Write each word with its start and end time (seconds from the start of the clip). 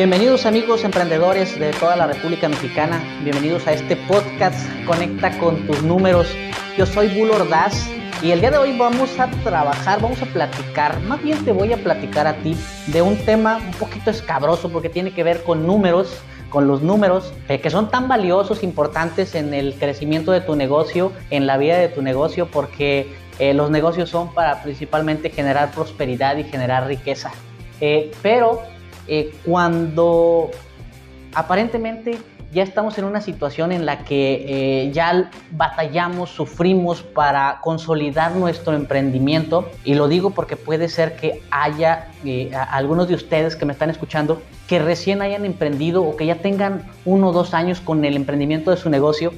Bienvenidos 0.00 0.46
amigos 0.46 0.82
emprendedores 0.82 1.60
de 1.60 1.72
toda 1.72 1.94
la 1.94 2.06
República 2.06 2.48
Mexicana, 2.48 3.04
bienvenidos 3.22 3.66
a 3.66 3.74
este 3.74 3.96
podcast 3.96 4.58
Conecta 4.86 5.36
con 5.38 5.66
tus 5.66 5.82
números. 5.82 6.34
Yo 6.78 6.86
soy 6.86 7.08
Bull 7.08 7.30
Ordaz 7.32 7.86
y 8.22 8.30
el 8.30 8.40
día 8.40 8.50
de 8.50 8.56
hoy 8.56 8.78
vamos 8.78 9.20
a 9.20 9.30
trabajar, 9.44 10.00
vamos 10.00 10.22
a 10.22 10.24
platicar, 10.24 10.98
más 11.02 11.22
bien 11.22 11.44
te 11.44 11.52
voy 11.52 11.74
a 11.74 11.76
platicar 11.76 12.26
a 12.26 12.32
ti 12.36 12.56
de 12.86 13.02
un 13.02 13.14
tema 13.26 13.58
un 13.58 13.72
poquito 13.72 14.10
escabroso 14.10 14.72
porque 14.72 14.88
tiene 14.88 15.12
que 15.12 15.22
ver 15.22 15.42
con 15.42 15.66
números, 15.66 16.16
con 16.48 16.66
los 16.66 16.80
números 16.80 17.34
eh, 17.50 17.60
que 17.60 17.68
son 17.68 17.90
tan 17.90 18.08
valiosos, 18.08 18.62
importantes 18.62 19.34
en 19.34 19.52
el 19.52 19.74
crecimiento 19.74 20.32
de 20.32 20.40
tu 20.40 20.56
negocio, 20.56 21.12
en 21.28 21.46
la 21.46 21.58
vida 21.58 21.76
de 21.76 21.88
tu 21.88 22.00
negocio, 22.00 22.46
porque 22.50 23.14
eh, 23.38 23.52
los 23.52 23.70
negocios 23.70 24.08
son 24.08 24.32
para 24.32 24.62
principalmente 24.62 25.28
generar 25.28 25.72
prosperidad 25.72 26.38
y 26.38 26.44
generar 26.44 26.86
riqueza. 26.86 27.32
Eh, 27.82 28.10
pero 28.22 28.62
cuando 29.44 30.50
aparentemente 31.34 32.18
ya 32.52 32.62
estamos 32.64 32.98
en 32.98 33.04
una 33.04 33.20
situación 33.20 33.70
en 33.70 33.86
la 33.86 34.04
que 34.04 34.90
ya 34.92 35.30
batallamos, 35.52 36.30
sufrimos 36.30 37.02
para 37.02 37.60
consolidar 37.62 38.34
nuestro 38.34 38.74
emprendimiento. 38.74 39.70
Y 39.84 39.94
lo 39.94 40.08
digo 40.08 40.30
porque 40.30 40.56
puede 40.56 40.88
ser 40.88 41.16
que 41.16 41.42
haya 41.50 42.08
algunos 42.70 43.08
de 43.08 43.14
ustedes 43.14 43.54
que 43.54 43.64
me 43.66 43.72
están 43.72 43.90
escuchando 43.90 44.42
que 44.66 44.80
recién 44.80 45.22
hayan 45.22 45.44
emprendido 45.44 46.02
o 46.02 46.16
que 46.16 46.26
ya 46.26 46.36
tengan 46.36 46.90
uno 47.04 47.28
o 47.28 47.32
dos 47.32 47.54
años 47.54 47.80
con 47.80 48.04
el 48.04 48.16
emprendimiento 48.16 48.70
de 48.70 48.76
su 48.76 48.90
negocio 48.90 49.32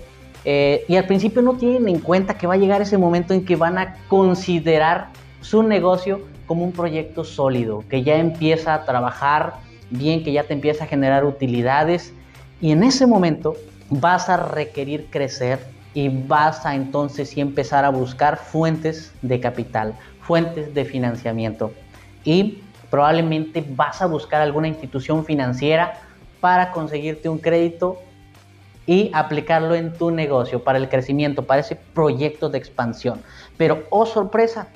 eh, 0.44 0.84
y 0.88 0.96
al 0.96 1.06
principio 1.06 1.42
no 1.42 1.54
tienen 1.54 1.88
en 1.88 2.00
cuenta 2.00 2.36
que 2.36 2.46
va 2.46 2.54
a 2.54 2.56
llegar 2.56 2.82
ese 2.82 2.98
momento 2.98 3.32
en 3.32 3.44
que 3.44 3.56
van 3.56 3.78
a 3.78 3.96
considerar 4.08 5.08
su 5.40 5.62
negocio 5.62 6.20
como 6.46 6.64
un 6.64 6.72
proyecto 6.72 7.24
sólido, 7.24 7.84
que 7.88 8.02
ya 8.02 8.16
empieza 8.16 8.74
a 8.74 8.84
trabajar 8.84 9.54
bien, 9.92 10.24
que 10.24 10.32
ya 10.32 10.44
te 10.44 10.54
empieza 10.54 10.84
a 10.84 10.86
generar 10.86 11.24
utilidades 11.24 12.12
y 12.60 12.72
en 12.72 12.82
ese 12.82 13.06
momento 13.06 13.54
vas 13.90 14.28
a 14.28 14.36
requerir 14.36 15.06
crecer 15.10 15.60
y 15.94 16.08
vas 16.08 16.64
a 16.64 16.74
entonces 16.74 17.30
sí 17.30 17.40
empezar 17.40 17.84
a 17.84 17.90
buscar 17.90 18.38
fuentes 18.38 19.12
de 19.22 19.40
capital, 19.40 19.94
fuentes 20.22 20.72
de 20.74 20.84
financiamiento. 20.84 21.72
Y 22.24 22.62
probablemente 22.90 23.64
vas 23.76 24.00
a 24.00 24.06
buscar 24.06 24.40
alguna 24.40 24.68
institución 24.68 25.24
financiera 25.24 26.00
para 26.40 26.72
conseguirte 26.72 27.28
un 27.28 27.38
crédito 27.38 27.98
y 28.86 29.10
aplicarlo 29.12 29.74
en 29.74 29.92
tu 29.92 30.10
negocio 30.10 30.64
para 30.64 30.78
el 30.78 30.88
crecimiento, 30.88 31.44
para 31.44 31.60
ese 31.60 31.76
proyecto 31.76 32.48
de 32.48 32.58
expansión. 32.58 33.22
Pero, 33.56 33.84
oh 33.90 34.06
sorpresa, 34.06 34.68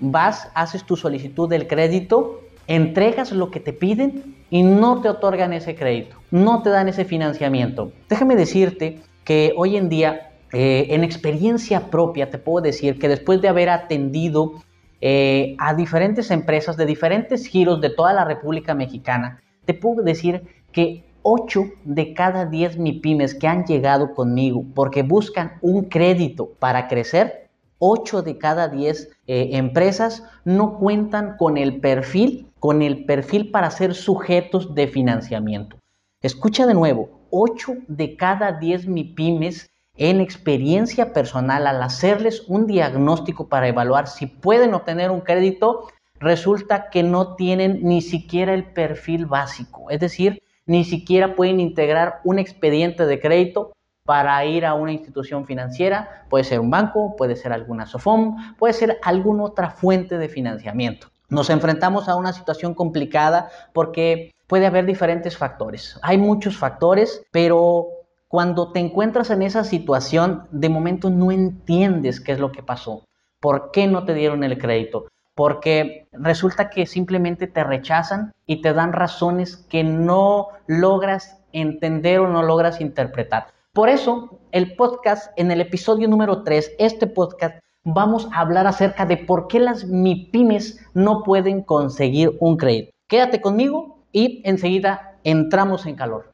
vas, 0.00 0.48
haces 0.54 0.84
tu 0.84 0.96
solicitud 0.96 1.48
del 1.48 1.66
crédito, 1.66 2.40
entregas 2.66 3.32
lo 3.32 3.50
que 3.50 3.60
te 3.60 3.72
piden 3.72 4.36
y 4.54 4.62
no 4.62 5.00
te 5.00 5.08
otorgan 5.08 5.52
ese 5.52 5.74
crédito, 5.74 6.16
no 6.30 6.62
te 6.62 6.70
dan 6.70 6.86
ese 6.86 7.04
financiamiento. 7.04 7.90
Déjame 8.08 8.36
decirte 8.36 9.00
que 9.24 9.52
hoy 9.56 9.76
en 9.76 9.88
día, 9.88 10.30
eh, 10.52 10.86
en 10.90 11.02
experiencia 11.02 11.90
propia, 11.90 12.30
te 12.30 12.38
puedo 12.38 12.62
decir 12.62 13.00
que 13.00 13.08
después 13.08 13.42
de 13.42 13.48
haber 13.48 13.68
atendido 13.68 14.52
eh, 15.00 15.56
a 15.58 15.74
diferentes 15.74 16.30
empresas 16.30 16.76
de 16.76 16.86
diferentes 16.86 17.48
giros 17.48 17.80
de 17.80 17.90
toda 17.90 18.12
la 18.12 18.24
República 18.24 18.76
Mexicana, 18.76 19.42
te 19.64 19.74
puedo 19.74 20.04
decir 20.04 20.44
que 20.70 21.02
8 21.22 21.64
de 21.82 22.14
cada 22.14 22.46
10 22.46 22.78
MIPIMES 22.78 23.34
que 23.34 23.48
han 23.48 23.64
llegado 23.64 24.14
conmigo 24.14 24.64
porque 24.72 25.02
buscan 25.02 25.54
un 25.62 25.86
crédito 25.86 26.50
para 26.60 26.86
crecer, 26.86 27.43
8 27.86 28.22
de 28.22 28.38
cada 28.38 28.68
10 28.68 29.10
eh, 29.26 29.48
empresas 29.52 30.22
no 30.46 30.78
cuentan 30.78 31.36
con 31.36 31.58
el 31.58 31.82
perfil, 31.82 32.50
con 32.58 32.80
el 32.80 33.04
perfil 33.04 33.50
para 33.50 33.70
ser 33.70 33.94
sujetos 33.94 34.74
de 34.74 34.88
financiamiento. 34.88 35.76
Escucha 36.22 36.66
de 36.66 36.72
nuevo, 36.72 37.10
8 37.28 37.74
de 37.86 38.16
cada 38.16 38.52
10 38.52 38.86
MIPIMES 38.86 39.70
en 39.98 40.22
experiencia 40.22 41.12
personal, 41.12 41.66
al 41.66 41.82
hacerles 41.82 42.44
un 42.48 42.66
diagnóstico 42.66 43.50
para 43.50 43.68
evaluar 43.68 44.08
si 44.08 44.24
pueden 44.24 44.72
obtener 44.72 45.10
un 45.10 45.20
crédito, 45.20 45.88
resulta 46.18 46.88
que 46.88 47.02
no 47.02 47.36
tienen 47.36 47.80
ni 47.82 48.00
siquiera 48.00 48.54
el 48.54 48.64
perfil 48.64 49.26
básico, 49.26 49.90
es 49.90 50.00
decir, 50.00 50.42
ni 50.64 50.84
siquiera 50.84 51.36
pueden 51.36 51.60
integrar 51.60 52.22
un 52.24 52.38
expediente 52.38 53.04
de 53.04 53.20
crédito 53.20 53.72
para 54.04 54.44
ir 54.44 54.66
a 54.66 54.74
una 54.74 54.92
institución 54.92 55.46
financiera, 55.46 56.26
puede 56.28 56.44
ser 56.44 56.60
un 56.60 56.70
banco, 56.70 57.16
puede 57.16 57.36
ser 57.36 57.52
alguna 57.52 57.86
SOFOM, 57.86 58.56
puede 58.56 58.74
ser 58.74 58.98
alguna 59.02 59.44
otra 59.44 59.70
fuente 59.70 60.18
de 60.18 60.28
financiamiento. 60.28 61.08
Nos 61.30 61.48
enfrentamos 61.48 62.08
a 62.08 62.16
una 62.16 62.34
situación 62.34 62.74
complicada 62.74 63.50
porque 63.72 64.32
puede 64.46 64.66
haber 64.66 64.84
diferentes 64.84 65.36
factores. 65.36 65.98
Hay 66.02 66.18
muchos 66.18 66.56
factores, 66.56 67.22
pero 67.30 67.88
cuando 68.28 68.72
te 68.72 68.80
encuentras 68.80 69.30
en 69.30 69.42
esa 69.42 69.64
situación, 69.64 70.46
de 70.50 70.68
momento 70.68 71.08
no 71.08 71.32
entiendes 71.32 72.20
qué 72.20 72.32
es 72.32 72.38
lo 72.38 72.52
que 72.52 72.62
pasó, 72.62 73.04
por 73.40 73.70
qué 73.70 73.86
no 73.86 74.04
te 74.04 74.12
dieron 74.12 74.44
el 74.44 74.58
crédito, 74.58 75.06
porque 75.34 76.06
resulta 76.12 76.68
que 76.68 76.84
simplemente 76.84 77.46
te 77.46 77.64
rechazan 77.64 78.34
y 78.46 78.60
te 78.60 78.74
dan 78.74 78.92
razones 78.92 79.56
que 79.56 79.82
no 79.82 80.48
logras 80.66 81.38
entender 81.52 82.20
o 82.20 82.28
no 82.28 82.42
logras 82.42 82.82
interpretar. 82.82 83.54
Por 83.74 83.88
eso, 83.88 84.38
el 84.52 84.76
podcast, 84.76 85.32
en 85.36 85.50
el 85.50 85.60
episodio 85.60 86.06
número 86.06 86.44
3, 86.44 86.76
este 86.78 87.08
podcast, 87.08 87.58
vamos 87.84 88.28
a 88.32 88.38
hablar 88.38 88.68
acerca 88.68 89.04
de 89.04 89.16
por 89.16 89.48
qué 89.48 89.58
las 89.58 89.84
MIPIMES 89.84 90.78
no 90.94 91.24
pueden 91.24 91.60
conseguir 91.60 92.30
un 92.38 92.56
crédito. 92.56 92.92
Quédate 93.08 93.40
conmigo 93.40 94.04
y 94.12 94.42
enseguida 94.44 95.18
entramos 95.24 95.86
en 95.86 95.96
calor. 95.96 96.30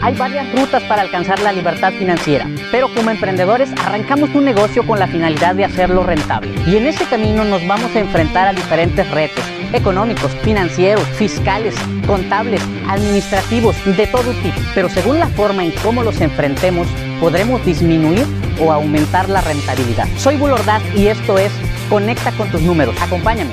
Hay 0.00 0.14
varias 0.14 0.46
rutas 0.52 0.84
para 0.84 1.02
alcanzar 1.02 1.40
la 1.40 1.50
libertad 1.50 1.92
financiera, 1.92 2.46
pero 2.70 2.94
como 2.94 3.10
emprendedores 3.10 3.72
arrancamos 3.84 4.32
un 4.36 4.44
negocio 4.44 4.86
con 4.86 5.00
la 5.00 5.08
finalidad 5.08 5.56
de 5.56 5.64
hacerlo 5.64 6.04
rentable. 6.04 6.54
Y 6.64 6.76
en 6.76 6.86
ese 6.86 7.06
camino 7.06 7.42
nos 7.42 7.66
vamos 7.66 7.92
a 7.96 7.98
enfrentar 7.98 8.46
a 8.46 8.52
diferentes 8.52 9.10
retos 9.10 9.42
económicos, 9.76 10.32
financieros, 10.42 11.04
fiscales, 11.10 11.74
contables, 12.06 12.62
administrativos, 12.88 13.76
de 13.96 14.06
todo 14.06 14.32
tipo. 14.42 14.58
Pero 14.74 14.88
según 14.88 15.18
la 15.18 15.28
forma 15.28 15.64
en 15.64 15.72
cómo 15.82 16.02
los 16.02 16.20
enfrentemos, 16.20 16.88
podremos 17.20 17.64
disminuir 17.64 18.26
o 18.60 18.72
aumentar 18.72 19.28
la 19.28 19.40
rentabilidad. 19.40 20.06
Soy 20.16 20.36
Bulordaz 20.36 20.82
y 20.94 21.06
esto 21.06 21.38
es 21.38 21.52
Conecta 21.88 22.32
con 22.32 22.50
tus 22.50 22.60
números. 22.62 23.00
Acompáñame. 23.00 23.52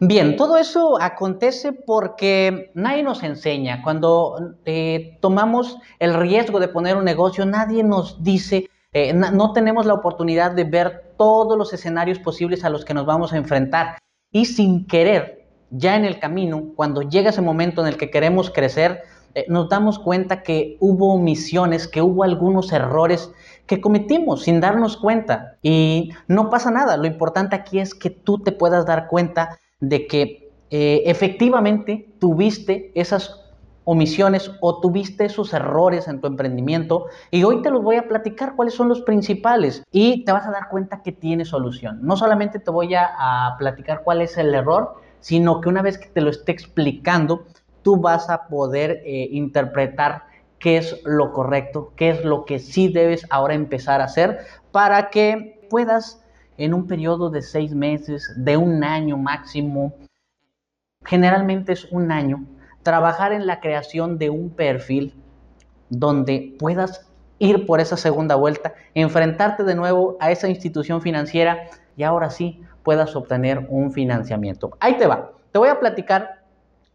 Bien, 0.00 0.36
todo 0.36 0.56
eso 0.56 0.98
acontece 0.98 1.72
porque 1.72 2.70
nadie 2.74 3.02
nos 3.02 3.22
enseña. 3.22 3.82
Cuando 3.82 4.56
eh, 4.64 5.18
tomamos 5.20 5.76
el 5.98 6.14
riesgo 6.14 6.58
de 6.58 6.68
poner 6.68 6.96
un 6.96 7.04
negocio, 7.04 7.44
nadie 7.44 7.84
nos 7.84 8.22
dice, 8.22 8.70
eh, 8.94 9.12
no 9.12 9.52
tenemos 9.52 9.84
la 9.84 9.92
oportunidad 9.92 10.52
de 10.52 10.64
ver 10.64 11.14
todos 11.18 11.58
los 11.58 11.74
escenarios 11.74 12.18
posibles 12.18 12.64
a 12.64 12.70
los 12.70 12.86
que 12.86 12.94
nos 12.94 13.04
vamos 13.04 13.34
a 13.34 13.36
enfrentar. 13.36 13.98
Y 14.30 14.46
sin 14.46 14.86
querer, 14.86 15.46
ya 15.70 15.96
en 15.96 16.04
el 16.04 16.18
camino, 16.18 16.72
cuando 16.76 17.02
llega 17.02 17.30
ese 17.30 17.42
momento 17.42 17.80
en 17.80 17.88
el 17.88 17.96
que 17.96 18.10
queremos 18.10 18.50
crecer, 18.50 19.02
eh, 19.34 19.46
nos 19.48 19.68
damos 19.68 19.98
cuenta 19.98 20.42
que 20.42 20.76
hubo 20.80 21.14
omisiones, 21.14 21.88
que 21.88 22.02
hubo 22.02 22.24
algunos 22.24 22.72
errores 22.72 23.30
que 23.66 23.80
cometimos 23.80 24.42
sin 24.42 24.60
darnos 24.60 24.96
cuenta. 24.96 25.56
Y 25.62 26.10
no 26.26 26.50
pasa 26.50 26.70
nada, 26.70 26.96
lo 26.96 27.06
importante 27.06 27.56
aquí 27.56 27.78
es 27.78 27.94
que 27.94 28.10
tú 28.10 28.38
te 28.38 28.52
puedas 28.52 28.86
dar 28.86 29.06
cuenta 29.08 29.58
de 29.80 30.06
que 30.06 30.50
eh, 30.70 31.02
efectivamente 31.06 32.08
tuviste 32.18 32.92
esas 32.94 33.47
omisiones 33.90 34.52
o 34.60 34.80
tuviste 34.80 35.24
esos 35.24 35.54
errores 35.54 36.08
en 36.08 36.20
tu 36.20 36.26
emprendimiento 36.26 37.06
y 37.30 37.42
hoy 37.44 37.62
te 37.62 37.70
los 37.70 37.82
voy 37.82 37.96
a 37.96 38.06
platicar 38.06 38.54
cuáles 38.54 38.74
son 38.74 38.90
los 38.90 39.00
principales 39.00 39.82
y 39.90 40.26
te 40.26 40.32
vas 40.32 40.46
a 40.46 40.50
dar 40.50 40.68
cuenta 40.68 41.02
que 41.02 41.10
tiene 41.10 41.46
solución. 41.46 41.98
No 42.02 42.14
solamente 42.14 42.58
te 42.58 42.70
voy 42.70 42.94
a, 42.94 43.56
platicar 43.58 44.02
cuál 44.04 44.20
es 44.20 44.36
el 44.36 44.54
error, 44.54 44.96
sino 45.20 45.62
que 45.62 45.70
una 45.70 45.80
vez 45.80 45.96
que 45.96 46.08
te 46.08 46.20
lo 46.20 46.28
esté 46.28 46.52
explicando, 46.52 47.46
tú 47.80 47.96
vas 47.96 48.28
a 48.28 48.46
poder 48.48 49.00
eh, 49.06 49.28
interpretar 49.30 50.24
qué 50.58 50.76
es 50.76 51.00
lo 51.06 51.32
correcto, 51.32 51.94
qué 51.96 52.10
es 52.10 52.26
lo 52.26 52.44
que 52.44 52.58
sí 52.58 52.88
debes 52.92 53.24
ahora 53.30 53.54
empezar 53.54 54.02
a 54.02 54.04
hacer 54.04 54.40
para 54.70 55.08
que 55.08 55.66
puedas 55.70 56.22
en 56.58 56.74
un 56.74 56.86
periodo 56.86 57.30
de 57.30 57.40
seis 57.40 57.74
meses, 57.74 58.30
de 58.36 58.58
un 58.58 58.84
año 58.84 59.16
máximo, 59.16 59.94
generalmente 61.06 61.72
es 61.72 61.86
un 61.90 62.12
año, 62.12 62.44
trabajar 62.88 63.34
en 63.34 63.46
la 63.46 63.60
creación 63.60 64.16
de 64.16 64.30
un 64.30 64.48
perfil 64.48 65.12
donde 65.90 66.56
puedas 66.58 67.06
ir 67.38 67.66
por 67.66 67.80
esa 67.80 67.98
segunda 67.98 68.34
vuelta, 68.34 68.72
enfrentarte 68.94 69.62
de 69.62 69.74
nuevo 69.74 70.16
a 70.20 70.30
esa 70.30 70.48
institución 70.48 71.02
financiera 71.02 71.64
y 71.98 72.04
ahora 72.04 72.30
sí 72.30 72.62
puedas 72.82 73.14
obtener 73.14 73.66
un 73.68 73.92
financiamiento. 73.92 74.70
Ahí 74.80 74.96
te 74.96 75.06
va. 75.06 75.32
Te 75.52 75.58
voy 75.58 75.68
a 75.68 75.78
platicar 75.78 76.40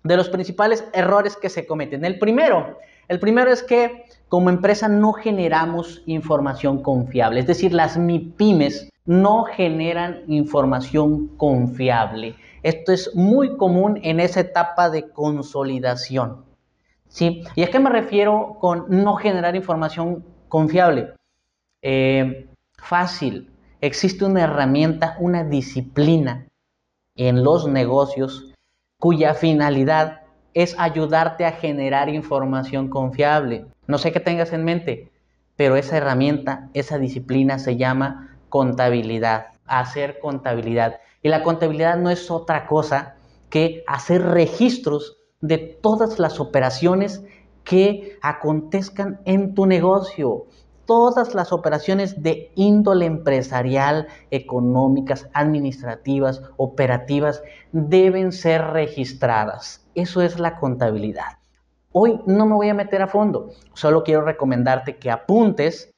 de 0.03 0.17
los 0.17 0.29
principales 0.29 0.83
errores 0.93 1.37
que 1.37 1.49
se 1.49 1.67
cometen. 1.67 2.03
El 2.05 2.17
primero, 2.17 2.79
el 3.07 3.19
primero 3.19 3.51
es 3.51 3.61
que 3.61 4.05
como 4.29 4.49
empresa 4.49 4.87
no 4.87 5.13
generamos 5.13 6.01
información 6.07 6.81
confiable, 6.81 7.41
es 7.41 7.45
decir, 7.45 7.71
las 7.71 7.97
MIPIMES 7.97 8.89
no 9.05 9.43
generan 9.43 10.23
información 10.27 11.27
confiable. 11.37 12.33
Esto 12.63 12.93
es 12.93 13.13
muy 13.13 13.57
común 13.57 13.99
en 14.03 14.19
esa 14.19 14.39
etapa 14.39 14.89
de 14.89 15.09
consolidación. 15.09 16.45
¿sí? 17.07 17.43
¿Y 17.55 17.63
a 17.63 17.69
qué 17.69 17.79
me 17.79 17.89
refiero 17.89 18.57
con 18.59 18.85
no 18.89 19.15
generar 19.15 19.55
información 19.55 20.25
confiable? 20.49 21.13
Eh, 21.81 22.47
fácil. 22.77 23.51
Existe 23.81 24.25
una 24.25 24.43
herramienta, 24.43 25.17
una 25.19 25.43
disciplina 25.43 26.47
en 27.15 27.43
los 27.43 27.67
negocios 27.67 28.53
cuya 28.97 29.33
finalidad 29.33 30.21
es 30.53 30.75
ayudarte 30.79 31.45
a 31.45 31.51
generar 31.51 32.09
información 32.09 32.87
confiable. 32.89 33.65
No 33.87 33.97
sé 33.97 34.11
qué 34.11 34.19
tengas 34.19 34.53
en 34.53 34.63
mente, 34.63 35.11
pero 35.55 35.75
esa 35.75 35.97
herramienta, 35.97 36.69
esa 36.73 36.97
disciplina 36.97 37.59
se 37.59 37.75
llama 37.75 38.37
contabilidad, 38.49 39.47
hacer 39.65 40.19
contabilidad. 40.19 40.99
Y 41.21 41.29
la 41.29 41.43
contabilidad 41.43 41.97
no 41.97 42.09
es 42.09 42.29
otra 42.29 42.67
cosa 42.67 43.15
que 43.49 43.83
hacer 43.87 44.21
registros 44.21 45.17
de 45.41 45.57
todas 45.57 46.19
las 46.19 46.39
operaciones 46.39 47.23
que 47.63 48.17
acontezcan 48.21 49.21
en 49.25 49.53
tu 49.53 49.65
negocio. 49.65 50.47
Todas 50.85 51.33
las 51.33 51.53
operaciones 51.53 52.21
de 52.21 52.51
índole 52.55 53.05
empresarial, 53.05 54.07
económicas, 54.31 55.29
administrativas, 55.33 56.41
operativas, 56.57 57.41
deben 57.71 58.31
ser 58.31 58.61
registradas. 58.67 59.87
Eso 59.95 60.21
es 60.21 60.39
la 60.39 60.57
contabilidad. 60.57 61.37
Hoy 61.93 62.19
no 62.25 62.45
me 62.47 62.55
voy 62.55 62.69
a 62.69 62.73
meter 62.73 63.01
a 63.03 63.07
fondo, 63.07 63.51
solo 63.73 64.03
quiero 64.03 64.23
recomendarte 64.23 64.97
que 64.97 65.11
apuntes, 65.11 65.91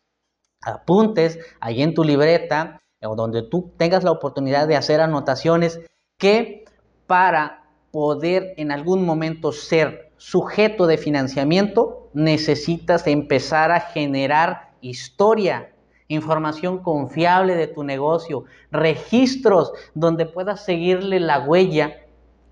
apuntes 0.61 1.39
ahí 1.61 1.81
en 1.81 1.93
tu 1.93 2.03
libreta 2.03 2.81
o 3.05 3.15
donde 3.15 3.43
tú 3.43 3.71
tengas 3.77 4.03
la 4.03 4.11
oportunidad 4.11 4.67
de 4.67 4.75
hacer 4.75 5.01
anotaciones 5.01 5.79
que 6.17 6.65
para 7.07 7.63
poder 7.91 8.53
en 8.57 8.71
algún 8.71 9.05
momento 9.05 9.51
ser 9.51 10.11
sujeto 10.17 10.87
de 10.87 10.97
financiamiento 10.97 12.09
necesitas 12.13 13.07
empezar 13.07 13.71
a 13.71 13.79
generar 13.79 14.71
historia, 14.81 15.71
información 16.07 16.79
confiable 16.79 17.55
de 17.55 17.67
tu 17.67 17.83
negocio, 17.83 18.45
registros 18.71 19.73
donde 19.93 20.25
puedas 20.25 20.63
seguirle 20.63 21.19
la 21.19 21.39
huella 21.39 21.97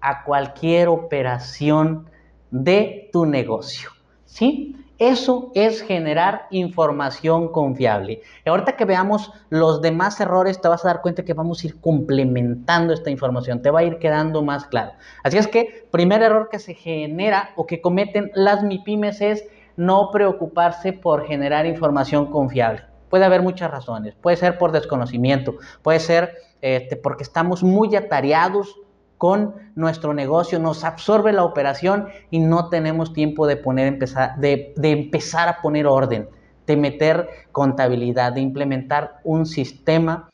a 0.02 0.24
cualquier 0.24 0.90
operación 0.90 2.10
de 2.52 3.10
tu 3.12 3.26
negocio. 3.26 3.90
¿Sí? 4.26 4.76
Eso 5.00 5.52
es 5.56 5.82
generar 5.82 6.48
información 6.52 7.52
confiable. 7.52 8.22
Y 8.46 8.50
ahorita 8.50 8.76
que 8.76 8.86
veamos 8.86 9.32
los 9.50 9.82
demás 9.82 10.20
errores, 10.20 10.62
te 10.62 10.68
vas 10.68 10.86
a 10.86 10.90
dar 10.90 11.02
cuenta 11.02 11.26
que 11.26 11.34
vamos 11.34 11.64
a 11.64 11.68
ir 11.68 11.82
complementando 11.82 12.94
esta 12.94 13.10
información, 13.10 13.62
te 13.62 13.72
va 13.72 13.80
a 13.80 13.84
ir 13.84 13.98
quedando 13.98 14.44
más 14.44 14.66
claro. 14.66 14.92
Así 15.24 15.38
es 15.38 15.48
que, 15.48 15.88
primer 15.92 16.22
error 16.22 16.50
que 16.52 16.60
se 16.60 16.76
genera 16.76 17.50
o 17.56 17.66
que 17.66 17.82
cometen 17.82 18.32
las 18.36 18.64
MIPIMES 18.64 19.22
es 19.22 19.46
no 19.76 20.12
preocuparse 20.12 20.94
por 20.94 21.26
generar 21.26 21.66
información 21.66 22.28
confiable. 22.28 22.84
Puede 23.10 23.26
haber 23.26 23.42
muchas 23.42 23.72
razones, 23.72 24.16
puede 24.16 24.38
ser 24.38 24.58
por 24.58 24.72
desconocimiento, 24.72 25.56
puede 25.82 26.00
ser 26.00 26.36
este, 26.62 26.96
porque 26.96 27.24
estamos 27.24 27.64
muy 27.64 27.96
atareados 27.96 28.76
con 29.24 29.56
nuestro 29.76 30.14
negocio, 30.14 30.60
nos 30.60 30.84
absorbe 30.84 31.32
la 31.32 31.46
operación 31.46 32.10
y 32.30 32.40
no 32.40 32.68
tenemos 32.68 33.14
tiempo 33.14 33.48
de, 33.48 33.56
poner, 33.56 33.88
empezar, 33.88 34.36
de, 34.36 34.74
de 34.76 34.92
empezar 34.92 35.48
a 35.48 35.62
poner 35.62 35.88
orden, 35.88 36.28
de 36.68 36.76
meter 36.76 37.30
contabilidad, 37.54 38.34
de 38.34 38.42
implementar 38.42 39.22
un 39.24 39.46
sistema, 39.46 40.30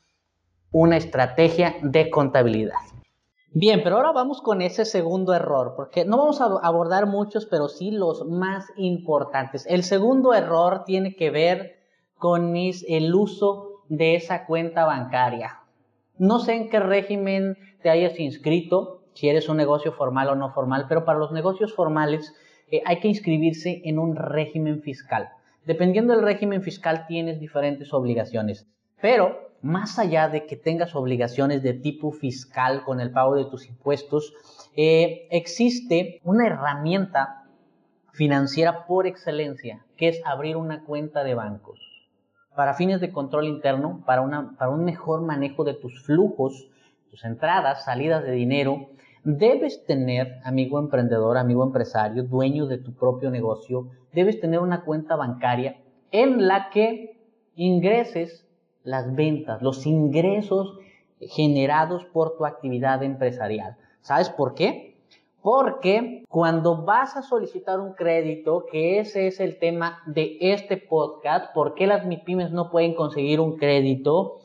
una 0.72 0.98
estrategia 0.98 1.76
de 1.84 2.10
contabilidad. 2.10 2.80
Bien, 3.54 3.82
pero 3.84 3.98
ahora 3.98 4.12
vamos 4.12 4.42
con 4.42 4.60
ese 4.60 4.86
segundo 4.86 5.36
error, 5.36 5.76
porque 5.76 6.04
no 6.04 6.18
vamos 6.18 6.42
a 6.42 6.46
abordar 6.46 7.06
muchos, 7.06 7.46
pero 7.46 7.68
sí 7.68 7.92
los 7.92 8.26
más 8.26 8.66
importantes. 8.76 9.68
El 9.68 9.84
segundo 9.84 10.34
error 10.34 10.84
tiene 10.84 11.16
que 11.16 11.30
ver 11.30 11.78
con 12.18 12.56
el 12.56 13.14
uso 13.14 13.84
de 13.88 14.16
esa 14.16 14.48
cuenta 14.48 14.86
bancaria. 14.86 15.59
No 16.20 16.40
sé 16.40 16.54
en 16.54 16.70
qué 16.70 16.82
régimen 16.82 17.58
te 17.82 17.90
hayas 17.90 18.20
inscrito, 18.20 19.04
si 19.14 19.30
eres 19.30 19.48
un 19.48 19.56
negocio 19.56 19.94
formal 19.94 20.28
o 20.28 20.36
no 20.36 20.52
formal, 20.52 20.86
pero 20.90 21.06
para 21.06 21.18
los 21.18 21.32
negocios 21.32 21.74
formales 21.74 22.36
eh, 22.70 22.82
hay 22.86 23.00
que 23.00 23.08
inscribirse 23.08 23.82
en 23.86 23.98
un 23.98 24.18
régimen 24.18 24.82
fiscal. 24.82 25.30
Dependiendo 25.66 26.14
del 26.14 26.26
régimen 26.26 26.62
fiscal 26.62 27.06
tienes 27.08 27.40
diferentes 27.40 27.94
obligaciones, 27.94 28.68
pero 29.02 29.50
más 29.62 29.98
allá 29.98 30.28
de 30.28 30.46
que 30.46 30.58
tengas 30.58 30.94
obligaciones 30.94 31.64
de 31.64 31.74
tipo 31.74 32.12
fiscal 32.12 32.84
con 32.84 33.00
el 33.00 33.12
pago 33.12 33.36
de 33.36 33.46
tus 33.46 33.68
impuestos, 33.68 34.34
eh, 34.76 35.26
existe 35.32 36.20
una 36.26 36.48
herramienta 36.48 37.46
financiera 38.12 38.86
por 38.86 39.08
excelencia, 39.08 39.86
que 39.96 40.10
es 40.10 40.22
abrir 40.26 40.58
una 40.58 40.84
cuenta 40.84 41.24
de 41.24 41.36
bancos. 41.36 41.89
Para 42.60 42.74
fines 42.74 43.00
de 43.00 43.14
control 43.14 43.46
interno, 43.46 44.04
para, 44.06 44.22
para 44.58 44.70
un 44.70 44.84
mejor 44.84 45.22
manejo 45.22 45.64
de 45.64 45.76
tus 45.76 46.04
flujos 46.04 46.68
tus 47.10 47.24
entradas, 47.24 47.86
salidas 47.86 48.22
de 48.26 48.34
dinero, 48.34 48.90
debes 49.24 49.86
tener, 49.86 50.42
amigo 50.44 50.78
emprendedor, 50.78 51.38
amigo 51.38 51.64
empresario, 51.64 52.24
dueño 52.24 52.66
de 52.68 52.78
tu 52.78 52.94
propio 52.94 53.32
negocio, 53.32 53.88
debes 54.12 54.42
tener 54.42 54.60
una 54.60 54.82
cuenta 54.84 55.16
bancaria 55.16 55.78
en 56.12 56.50
la 56.50 56.70
que 56.70 57.18
ingreses 57.56 58.46
las 58.84 59.16
ventas, 59.16 59.62
los 59.62 59.86
ingresos 59.86 60.78
generados 61.22 62.04
por 62.12 62.36
tu 62.36 62.46
actividad 62.46 63.02
empresarial. 63.04 63.78
¿Sabes 64.02 64.30
por 64.30 64.54
qué? 64.54 64.89
Porque 65.42 66.26
cuando 66.28 66.84
vas 66.84 67.16
a 67.16 67.22
solicitar 67.22 67.80
un 67.80 67.94
crédito, 67.94 68.66
que 68.70 69.00
ese 69.00 69.28
es 69.28 69.40
el 69.40 69.58
tema 69.58 70.00
de 70.06 70.38
este 70.42 70.78
podcast, 70.78 71.54
¿por 71.54 71.76
qué 71.76 71.88
las 71.88 72.06
MIPIMES 72.06 72.52
no 72.52 72.70
pueden 72.70 72.94
conseguir 72.94 73.40
un 73.40 73.58
crédito? 73.58 74.40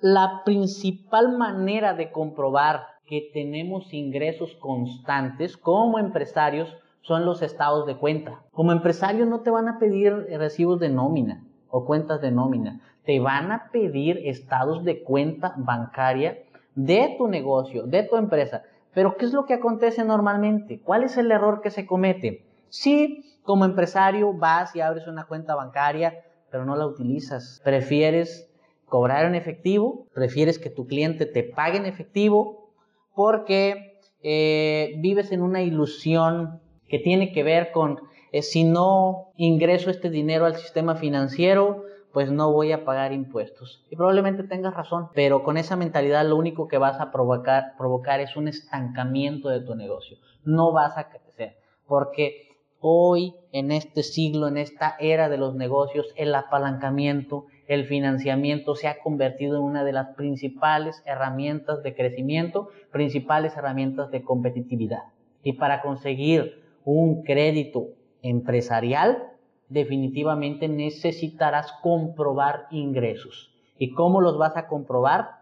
La 0.00 0.42
principal 0.44 1.36
manera 1.36 1.94
de 1.94 2.12
comprobar 2.12 2.86
que 3.06 3.30
tenemos 3.32 3.92
ingresos 3.94 4.54
constantes 4.56 5.56
como 5.56 5.98
empresarios 5.98 6.76
son 7.00 7.24
los 7.24 7.40
estados 7.40 7.86
de 7.86 7.96
cuenta. 7.96 8.42
Como 8.52 8.70
empresario 8.70 9.24
no 9.24 9.40
te 9.40 9.50
van 9.50 9.66
a 9.66 9.78
pedir 9.78 10.12
recibos 10.38 10.78
de 10.78 10.90
nómina 10.90 11.42
o 11.70 11.86
cuentas 11.86 12.20
de 12.20 12.30
nómina, 12.30 12.80
te 13.04 13.18
van 13.20 13.50
a 13.50 13.70
pedir 13.72 14.20
estados 14.24 14.84
de 14.84 15.02
cuenta 15.02 15.54
bancaria 15.56 16.38
de 16.74 17.14
tu 17.16 17.26
negocio, 17.26 17.84
de 17.84 18.02
tu 18.02 18.16
empresa. 18.16 18.62
Pero 18.98 19.16
¿qué 19.16 19.26
es 19.26 19.32
lo 19.32 19.46
que 19.46 19.54
acontece 19.54 20.04
normalmente? 20.04 20.80
¿Cuál 20.80 21.04
es 21.04 21.16
el 21.16 21.30
error 21.30 21.60
que 21.60 21.70
se 21.70 21.86
comete? 21.86 22.44
Si 22.68 23.38
como 23.44 23.64
empresario 23.64 24.32
vas 24.32 24.74
y 24.74 24.80
abres 24.80 25.06
una 25.06 25.24
cuenta 25.24 25.54
bancaria, 25.54 26.24
pero 26.50 26.64
no 26.64 26.74
la 26.74 26.84
utilizas, 26.84 27.60
prefieres 27.62 28.50
cobrar 28.86 29.24
en 29.26 29.36
efectivo, 29.36 30.08
prefieres 30.12 30.58
que 30.58 30.68
tu 30.68 30.88
cliente 30.88 31.26
te 31.26 31.44
pague 31.44 31.78
en 31.78 31.86
efectivo 31.86 32.72
porque 33.14 34.00
eh, 34.24 34.96
vives 34.98 35.30
en 35.30 35.42
una 35.42 35.62
ilusión 35.62 36.60
que 36.88 36.98
tiene 36.98 37.30
que 37.30 37.44
ver 37.44 37.70
con 37.70 38.00
eh, 38.32 38.42
si 38.42 38.64
no 38.64 39.28
ingreso 39.36 39.90
este 39.90 40.10
dinero 40.10 40.44
al 40.44 40.56
sistema 40.56 40.96
financiero, 40.96 41.84
pues 42.18 42.32
no 42.32 42.52
voy 42.52 42.72
a 42.72 42.84
pagar 42.84 43.12
impuestos. 43.12 43.86
Y 43.90 43.94
probablemente 43.94 44.42
tengas 44.42 44.74
razón, 44.74 45.06
pero 45.14 45.44
con 45.44 45.56
esa 45.56 45.76
mentalidad 45.76 46.26
lo 46.26 46.34
único 46.34 46.66
que 46.66 46.76
vas 46.76 47.00
a 47.00 47.12
provocar, 47.12 47.76
provocar 47.78 48.18
es 48.18 48.34
un 48.34 48.48
estancamiento 48.48 49.50
de 49.50 49.60
tu 49.60 49.76
negocio. 49.76 50.18
No 50.42 50.72
vas 50.72 50.98
a 50.98 51.10
crecer, 51.10 51.58
porque 51.86 52.56
hoy, 52.80 53.36
en 53.52 53.70
este 53.70 54.02
siglo, 54.02 54.48
en 54.48 54.56
esta 54.56 54.96
era 54.98 55.28
de 55.28 55.38
los 55.38 55.54
negocios, 55.54 56.12
el 56.16 56.34
apalancamiento, 56.34 57.46
el 57.68 57.84
financiamiento 57.84 58.74
se 58.74 58.88
ha 58.88 58.98
convertido 58.98 59.58
en 59.58 59.62
una 59.62 59.84
de 59.84 59.92
las 59.92 60.16
principales 60.16 61.00
herramientas 61.06 61.84
de 61.84 61.94
crecimiento, 61.94 62.70
principales 62.90 63.56
herramientas 63.56 64.10
de 64.10 64.24
competitividad. 64.24 65.04
Y 65.44 65.52
para 65.52 65.82
conseguir 65.82 66.64
un 66.84 67.22
crédito 67.22 67.90
empresarial, 68.22 69.22
definitivamente 69.68 70.68
necesitarás 70.68 71.72
comprobar 71.82 72.66
ingresos. 72.70 73.52
¿Y 73.78 73.92
cómo 73.92 74.20
los 74.20 74.38
vas 74.38 74.56
a 74.56 74.66
comprobar? 74.66 75.38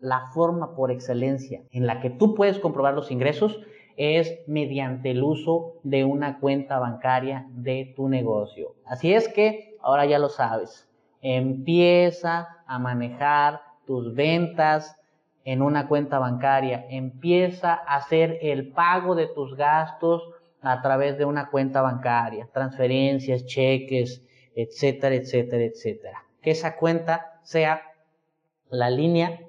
La 0.00 0.30
forma 0.32 0.74
por 0.74 0.90
excelencia 0.90 1.62
en 1.72 1.86
la 1.86 2.00
que 2.00 2.08
tú 2.10 2.34
puedes 2.34 2.58
comprobar 2.58 2.94
los 2.94 3.10
ingresos 3.10 3.60
es 3.96 4.40
mediante 4.46 5.10
el 5.10 5.22
uso 5.22 5.74
de 5.82 6.04
una 6.04 6.38
cuenta 6.38 6.78
bancaria 6.78 7.46
de 7.50 7.92
tu 7.94 8.08
negocio. 8.08 8.74
Así 8.86 9.12
es 9.12 9.28
que 9.28 9.76
ahora 9.82 10.06
ya 10.06 10.18
lo 10.18 10.30
sabes. 10.30 10.88
Empieza 11.20 12.48
a 12.66 12.78
manejar 12.78 13.60
tus 13.86 14.14
ventas 14.14 14.96
en 15.44 15.60
una 15.60 15.86
cuenta 15.86 16.18
bancaria. 16.18 16.86
Empieza 16.88 17.74
a 17.74 17.96
hacer 17.96 18.38
el 18.40 18.72
pago 18.72 19.14
de 19.14 19.26
tus 19.26 19.54
gastos 19.54 20.22
a 20.62 20.82
través 20.82 21.18
de 21.18 21.24
una 21.24 21.50
cuenta 21.50 21.82
bancaria, 21.82 22.48
transferencias, 22.52 23.46
cheques, 23.46 24.22
etcétera, 24.54 25.14
etcétera, 25.14 25.64
etcétera. 25.64 26.24
Que 26.42 26.50
esa 26.50 26.76
cuenta 26.76 27.40
sea 27.42 27.82
la 28.68 28.90
línea 28.90 29.40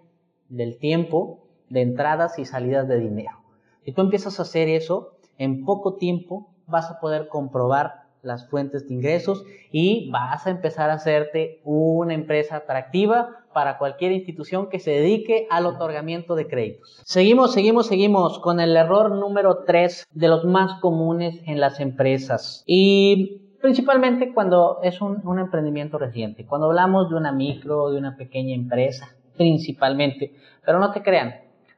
del 0.50 0.78
tiempo 0.78 1.48
de 1.70 1.82
entradas 1.82 2.40
y 2.40 2.46
salidas 2.46 2.88
de 2.88 3.00
dinero. 3.00 3.42
Si 3.84 3.92
tú 3.94 4.02
empiezas 4.02 4.40
a 4.40 4.44
hacer 4.44 4.68
eso, 4.68 5.18
en 5.38 5.66
poco 5.66 5.96
tiempo 5.96 6.54
vas 6.68 6.90
a 6.92 7.00
poder 7.00 7.28
comprobar 7.28 8.01
las 8.24 8.50
fuentes 8.50 8.88
de 8.88 8.94
ingresos 8.94 9.44
y 9.72 10.10
vas 10.12 10.46
a 10.48 10.52
empezar 10.52 10.90
a 10.90 10.96
hacerte 10.96 11.62
una 11.64 12.14
empresa 12.14 12.58
atractiva 12.58 13.42
para 13.54 13.78
cualquier 13.78 14.12
institución 14.12 14.70
que 14.70 14.80
se 14.80 14.92
dedique 14.92 15.48
al 15.50 15.66
otorgamiento 15.66 16.36
de 16.36 16.48
créditos. 16.48 17.02
Seguimos, 17.06 17.54
seguimos, 17.54 17.88
seguimos 17.88 18.40
con 18.40 18.60
el 18.60 18.76
error 18.76 19.12
número 19.12 19.64
3 19.66 20.08
de 20.12 20.28
los 20.28 20.46
más 20.46 20.80
comunes 20.80 21.42
en 21.46 21.60
las 21.60 21.80
empresas. 21.80 22.64
Y 22.66 23.42
principalmente 23.62 24.34
cuando 24.34 24.80
es 24.84 25.02
un, 25.02 25.26
un 25.28 25.40
emprendimiento 25.40 25.98
reciente, 25.98 26.46
cuando 26.46 26.68
hablamos 26.68 27.10
de 27.10 27.16
una 27.16 27.32
micro, 27.32 27.92
de 27.92 27.98
una 27.98 28.16
pequeña 28.16 28.56
empresa, 28.56 29.16
principalmente. 29.36 30.34
Pero 30.66 30.80
no 30.80 30.92
te 30.92 31.02
crean, 31.02 31.34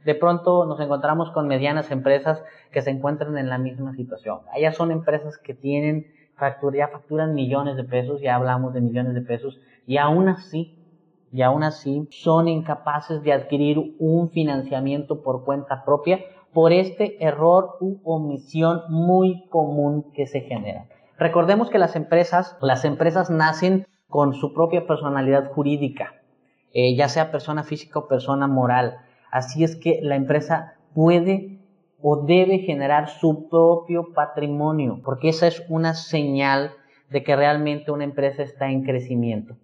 de 0.05 0.15
pronto 0.15 0.65
nos 0.65 0.79
encontramos 0.79 1.31
con 1.31 1.47
medianas 1.47 1.91
empresas 1.91 2.43
que 2.71 2.81
se 2.81 2.89
encuentran 2.89 3.37
en 3.37 3.49
la 3.49 3.57
misma 3.57 3.93
situación. 3.93 4.39
Ellas 4.55 4.75
son 4.75 4.91
empresas 4.91 5.37
que 5.37 5.53
tienen 5.53 6.07
factura, 6.35 6.77
ya 6.77 6.87
facturan 6.87 7.33
millones 7.33 7.75
de 7.75 7.83
pesos, 7.83 8.21
ya 8.21 8.35
hablamos 8.35 8.73
de 8.73 8.81
millones 8.81 9.13
de 9.13 9.21
pesos, 9.21 9.59
y 9.85 9.97
aún 9.97 10.29
así, 10.29 10.77
y 11.31 11.41
aún 11.41 11.63
así 11.63 12.07
son 12.11 12.47
incapaces 12.47 13.23
de 13.23 13.33
adquirir 13.33 13.95
un 13.99 14.29
financiamiento 14.29 15.23
por 15.23 15.43
cuenta 15.43 15.83
propia 15.83 16.19
por 16.53 16.71
este 16.71 17.23
error 17.25 17.77
u 17.79 17.97
omisión 18.03 18.83
muy 18.89 19.47
común 19.49 20.11
que 20.13 20.27
se 20.27 20.41
genera. 20.41 20.85
Recordemos 21.17 21.69
que 21.69 21.79
las 21.79 21.95
empresas, 21.95 22.57
las 22.61 22.85
empresas 22.85 23.29
nacen 23.29 23.87
con 24.07 24.33
su 24.33 24.53
propia 24.53 24.85
personalidad 24.85 25.51
jurídica, 25.51 26.21
eh, 26.73 26.95
ya 26.95 27.09
sea 27.09 27.31
persona 27.31 27.63
física 27.63 27.99
o 27.99 28.07
persona 28.07 28.47
moral. 28.47 28.97
Así 29.31 29.63
es 29.63 29.75
que 29.75 29.99
la 30.03 30.15
empresa 30.15 30.75
puede 30.93 31.62
o 32.03 32.17
debe 32.17 32.59
generar 32.59 33.07
su 33.07 33.47
propio 33.49 34.13
patrimonio, 34.13 34.99
porque 35.03 35.29
esa 35.29 35.47
es 35.47 35.63
una 35.69 35.93
señal 35.93 36.71
de 37.09 37.23
que 37.23 37.35
realmente 37.35 37.91
una 37.91 38.03
empresa 38.03 38.43
está 38.43 38.69
en 38.69 38.83
crecimiento. 38.83 39.55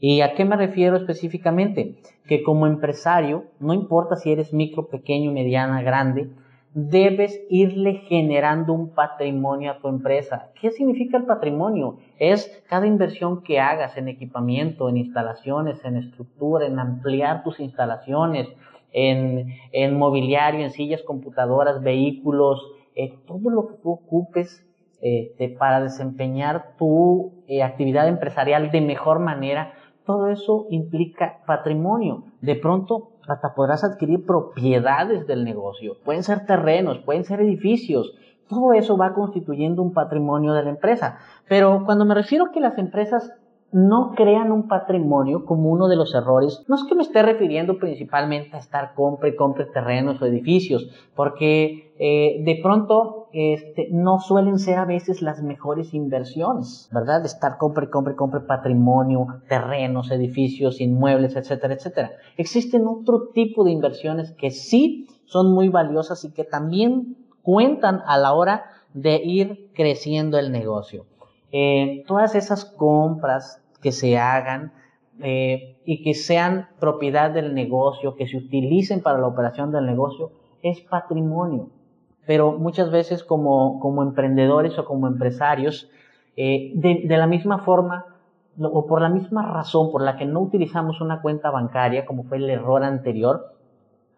¿Y 0.00 0.20
a 0.20 0.34
qué 0.34 0.44
me 0.44 0.56
refiero 0.56 0.96
específicamente? 0.96 1.94
Que 2.26 2.42
como 2.42 2.66
empresario, 2.66 3.44
no 3.60 3.72
importa 3.72 4.16
si 4.16 4.32
eres 4.32 4.52
micro, 4.52 4.88
pequeño, 4.88 5.30
mediana, 5.30 5.82
grande, 5.82 6.30
debes 6.74 7.40
irle 7.48 8.02
generando 8.08 8.72
un 8.72 8.90
patrimonio 8.90 9.70
a 9.70 9.78
tu 9.78 9.86
empresa. 9.86 10.50
¿Qué 10.60 10.72
significa 10.72 11.16
el 11.16 11.24
patrimonio? 11.24 11.98
Es 12.18 12.60
cada 12.68 12.88
inversión 12.88 13.42
que 13.42 13.60
hagas 13.60 13.96
en 13.96 14.08
equipamiento, 14.08 14.88
en 14.88 14.96
instalaciones, 14.96 15.84
en 15.84 15.96
estructura, 15.96 16.66
en 16.66 16.80
ampliar 16.80 17.44
tus 17.44 17.60
instalaciones, 17.60 18.48
en, 18.94 19.98
mobiliario, 19.98 20.60
en 20.60 20.70
sillas, 20.70 21.02
computadoras, 21.02 21.82
vehículos, 21.82 22.62
eh, 22.94 23.18
todo 23.26 23.50
lo 23.50 23.66
que 23.66 23.74
tú 23.82 23.90
ocupes 23.90 24.64
este, 25.02 25.50
para 25.50 25.80
desempeñar 25.80 26.76
tu 26.78 27.44
eh, 27.48 27.62
actividad 27.62 28.08
empresarial 28.08 28.70
de 28.70 28.80
mejor 28.80 29.18
manera, 29.18 29.74
todo 30.06 30.28
eso 30.28 30.66
implica 30.70 31.40
patrimonio. 31.46 32.24
De 32.40 32.54
pronto 32.54 33.10
hasta 33.28 33.54
podrás 33.54 33.84
adquirir 33.84 34.24
propiedades 34.24 35.26
del 35.26 35.44
negocio. 35.44 35.96
Pueden 36.04 36.22
ser 36.22 36.46
terrenos, 36.46 36.98
pueden 36.98 37.24
ser 37.24 37.40
edificios. 37.40 38.14
Todo 38.48 38.74
eso 38.74 38.96
va 38.96 39.14
constituyendo 39.14 39.82
un 39.82 39.94
patrimonio 39.94 40.52
de 40.52 40.62
la 40.62 40.70
empresa. 40.70 41.18
Pero 41.48 41.84
cuando 41.84 42.04
me 42.04 42.14
refiero 42.14 42.46
a 42.46 42.52
que 42.52 42.60
las 42.60 42.76
empresas 42.78 43.32
no 43.74 44.12
crean 44.14 44.52
un 44.52 44.68
patrimonio 44.68 45.44
como 45.44 45.68
uno 45.68 45.88
de 45.88 45.96
los 45.96 46.14
errores, 46.14 46.62
no 46.68 46.76
es 46.76 46.84
que 46.84 46.94
me 46.94 47.02
esté 47.02 47.24
refiriendo 47.24 47.76
principalmente 47.76 48.56
a 48.56 48.60
estar 48.60 48.94
compre 48.94 49.30
y 49.30 49.34
compre 49.34 49.64
terrenos 49.64 50.22
o 50.22 50.26
edificios, 50.26 50.88
porque 51.16 51.92
eh, 51.98 52.40
de 52.44 52.60
pronto 52.62 53.26
este, 53.32 53.88
no 53.90 54.20
suelen 54.20 54.60
ser 54.60 54.78
a 54.78 54.84
veces 54.84 55.22
las 55.22 55.42
mejores 55.42 55.92
inversiones, 55.92 56.88
¿verdad? 56.92 57.24
Estar 57.24 57.58
compre, 57.58 57.90
compre, 57.90 58.14
compre 58.14 58.42
patrimonio, 58.42 59.26
terrenos, 59.48 60.12
edificios, 60.12 60.80
inmuebles, 60.80 61.34
etcétera, 61.34 61.74
etcétera. 61.74 62.12
Existen 62.36 62.86
otro 62.86 63.30
tipo 63.34 63.64
de 63.64 63.72
inversiones 63.72 64.30
que 64.38 64.52
sí 64.52 65.08
son 65.24 65.52
muy 65.52 65.68
valiosas 65.68 66.24
y 66.24 66.30
que 66.30 66.44
también 66.44 67.16
cuentan 67.42 68.02
a 68.06 68.18
la 68.18 68.34
hora 68.34 68.66
de 68.92 69.16
ir 69.16 69.72
creciendo 69.74 70.38
el 70.38 70.52
negocio. 70.52 71.06
Eh, 71.50 72.04
todas 72.06 72.34
esas 72.34 72.64
compras, 72.64 73.63
que 73.84 73.92
se 73.92 74.16
hagan 74.16 74.72
eh, 75.20 75.76
y 75.84 76.02
que 76.02 76.14
sean 76.14 76.68
propiedad 76.80 77.30
del 77.30 77.52
negocio, 77.54 78.16
que 78.16 78.26
se 78.26 78.38
utilicen 78.38 79.02
para 79.02 79.18
la 79.18 79.26
operación 79.26 79.70
del 79.72 79.84
negocio, 79.84 80.32
es 80.62 80.80
patrimonio. 80.80 81.68
Pero 82.26 82.52
muchas 82.52 82.90
veces 82.90 83.22
como, 83.22 83.78
como 83.80 84.02
emprendedores 84.02 84.78
o 84.78 84.86
como 84.86 85.06
empresarios, 85.06 85.90
eh, 86.34 86.72
de, 86.76 87.02
de 87.04 87.16
la 87.18 87.26
misma 87.26 87.58
forma 87.58 88.06
o 88.58 88.86
por 88.86 89.02
la 89.02 89.10
misma 89.10 89.52
razón 89.52 89.92
por 89.92 90.00
la 90.00 90.16
que 90.16 90.24
no 90.24 90.40
utilizamos 90.40 91.02
una 91.02 91.20
cuenta 91.20 91.50
bancaria, 91.50 92.06
como 92.06 92.24
fue 92.24 92.38
el 92.38 92.48
error 92.48 92.84
anterior, 92.84 93.54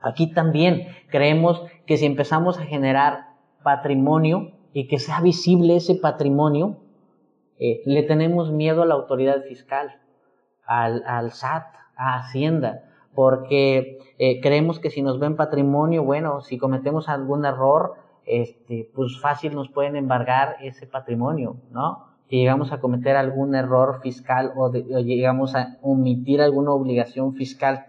aquí 0.00 0.32
también 0.32 0.86
creemos 1.10 1.60
que 1.86 1.96
si 1.96 2.06
empezamos 2.06 2.60
a 2.60 2.66
generar 2.66 3.30
patrimonio 3.64 4.52
y 4.72 4.86
que 4.86 5.00
sea 5.00 5.20
visible 5.20 5.74
ese 5.74 5.96
patrimonio, 5.96 6.76
eh, 7.58 7.82
le 7.84 8.02
tenemos 8.02 8.52
miedo 8.52 8.82
a 8.82 8.86
la 8.86 8.94
autoridad 8.94 9.42
fiscal, 9.42 10.00
al, 10.64 11.02
al 11.06 11.32
SAT, 11.32 11.66
a 11.96 12.18
Hacienda, 12.18 12.82
porque 13.14 13.98
eh, 14.18 14.40
creemos 14.40 14.78
que 14.78 14.90
si 14.90 15.02
nos 15.02 15.18
ven 15.18 15.36
patrimonio, 15.36 16.04
bueno, 16.04 16.42
si 16.42 16.58
cometemos 16.58 17.08
algún 17.08 17.44
error, 17.44 17.94
este, 18.26 18.90
pues 18.94 19.18
fácil 19.20 19.54
nos 19.54 19.68
pueden 19.70 19.96
embargar 19.96 20.56
ese 20.60 20.86
patrimonio, 20.86 21.56
¿no? 21.70 22.04
Si 22.28 22.36
llegamos 22.36 22.72
a 22.72 22.80
cometer 22.80 23.16
algún 23.16 23.54
error 23.54 24.00
fiscal 24.02 24.52
o, 24.56 24.72
llegamos 24.72 25.54
a 25.54 25.78
omitir 25.80 26.42
alguna 26.42 26.72
obligación 26.72 27.34
fiscal, 27.34 27.86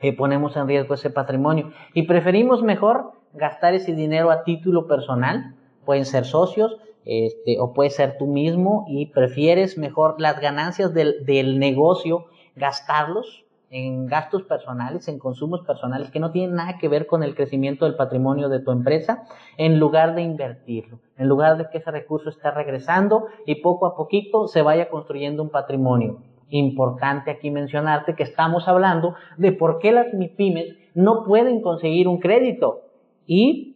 eh, 0.00 0.16
ponemos 0.16 0.56
en 0.56 0.68
riesgo 0.68 0.94
ese 0.94 1.10
patrimonio. 1.10 1.72
Y 1.92 2.04
preferimos 2.04 2.62
mejor 2.62 3.12
gastar 3.34 3.74
ese 3.74 3.92
dinero 3.92 4.30
a 4.30 4.44
título 4.44 4.86
personal, 4.86 5.56
pueden 5.84 6.04
ser 6.04 6.24
socios, 6.24 6.76
este, 7.06 7.58
o 7.60 7.72
puede 7.72 7.90
ser 7.90 8.18
tú 8.18 8.26
mismo 8.26 8.84
y 8.88 9.06
prefieres 9.06 9.78
mejor 9.78 10.20
las 10.20 10.40
ganancias 10.40 10.92
del, 10.92 11.24
del 11.24 11.58
negocio 11.58 12.26
gastarlos 12.56 13.46
en 13.70 14.06
gastos 14.06 14.42
personales, 14.42 15.08
en 15.08 15.18
consumos 15.18 15.60
personales 15.66 16.10
que 16.10 16.20
no 16.20 16.30
tienen 16.30 16.56
nada 16.56 16.78
que 16.78 16.88
ver 16.88 17.06
con 17.06 17.22
el 17.22 17.34
crecimiento 17.34 17.84
del 17.84 17.96
patrimonio 17.96 18.48
de 18.48 18.60
tu 18.60 18.70
empresa, 18.70 19.24
en 19.56 19.78
lugar 19.78 20.14
de 20.14 20.22
invertirlo, 20.22 21.00
en 21.16 21.28
lugar 21.28 21.58
de 21.58 21.68
que 21.70 21.78
ese 21.78 21.90
recurso 21.90 22.30
esté 22.30 22.50
regresando 22.50 23.26
y 23.44 23.56
poco 23.56 23.86
a 23.86 23.96
poquito 23.96 24.46
se 24.46 24.62
vaya 24.62 24.88
construyendo 24.88 25.42
un 25.42 25.50
patrimonio. 25.50 26.18
Importante 26.48 27.30
aquí 27.30 27.50
mencionarte 27.50 28.14
que 28.14 28.22
estamos 28.22 28.68
hablando 28.68 29.14
de 29.36 29.52
por 29.52 29.78
qué 29.78 29.90
las 29.90 30.14
MIPIMES 30.14 30.76
no 30.94 31.24
pueden 31.24 31.60
conseguir 31.60 32.06
un 32.06 32.18
crédito 32.18 32.82
y 33.26 33.75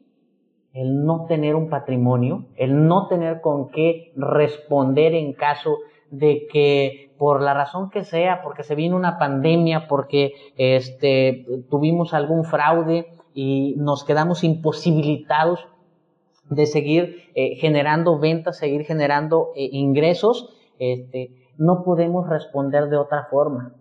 el 0.73 1.05
no 1.05 1.27
tener 1.27 1.57
un 1.57 1.69
patrimonio, 1.69 2.47
el 2.57 2.87
no 2.87 3.09
tener 3.09 3.41
con 3.41 3.71
qué 3.71 4.13
responder 4.17 5.15
en 5.15 5.33
caso 5.33 5.79
de 6.11 6.47
que 6.51 7.11
por 7.19 7.43
la 7.43 7.55
razón 7.55 7.91
que 7.91 8.05
sea, 8.05 8.41
porque 8.43 8.63
se 8.63 8.75
vino 8.75 8.97
una 8.97 9.19
pandemia, 9.19 9.89
porque 9.89 10.33
este, 10.57 11.45
tuvimos 11.69 12.15
algún 12.15 12.45
fraude 12.45 13.13
y 13.35 13.75
nos 13.79 14.05
quedamos 14.05 14.43
imposibilitados 14.43 15.67
de 16.49 16.67
seguir 16.67 17.31
eh, 17.35 17.57
generando 17.57 18.19
ventas, 18.19 18.59
seguir 18.59 18.85
generando 18.85 19.51
eh, 19.55 19.69
ingresos, 19.73 20.57
este, 20.79 21.31
no 21.59 21.85
podemos 21.85 22.29
responder 22.29 22.89
de 22.89 22.97
otra 22.97 23.27
forma. 23.31 23.75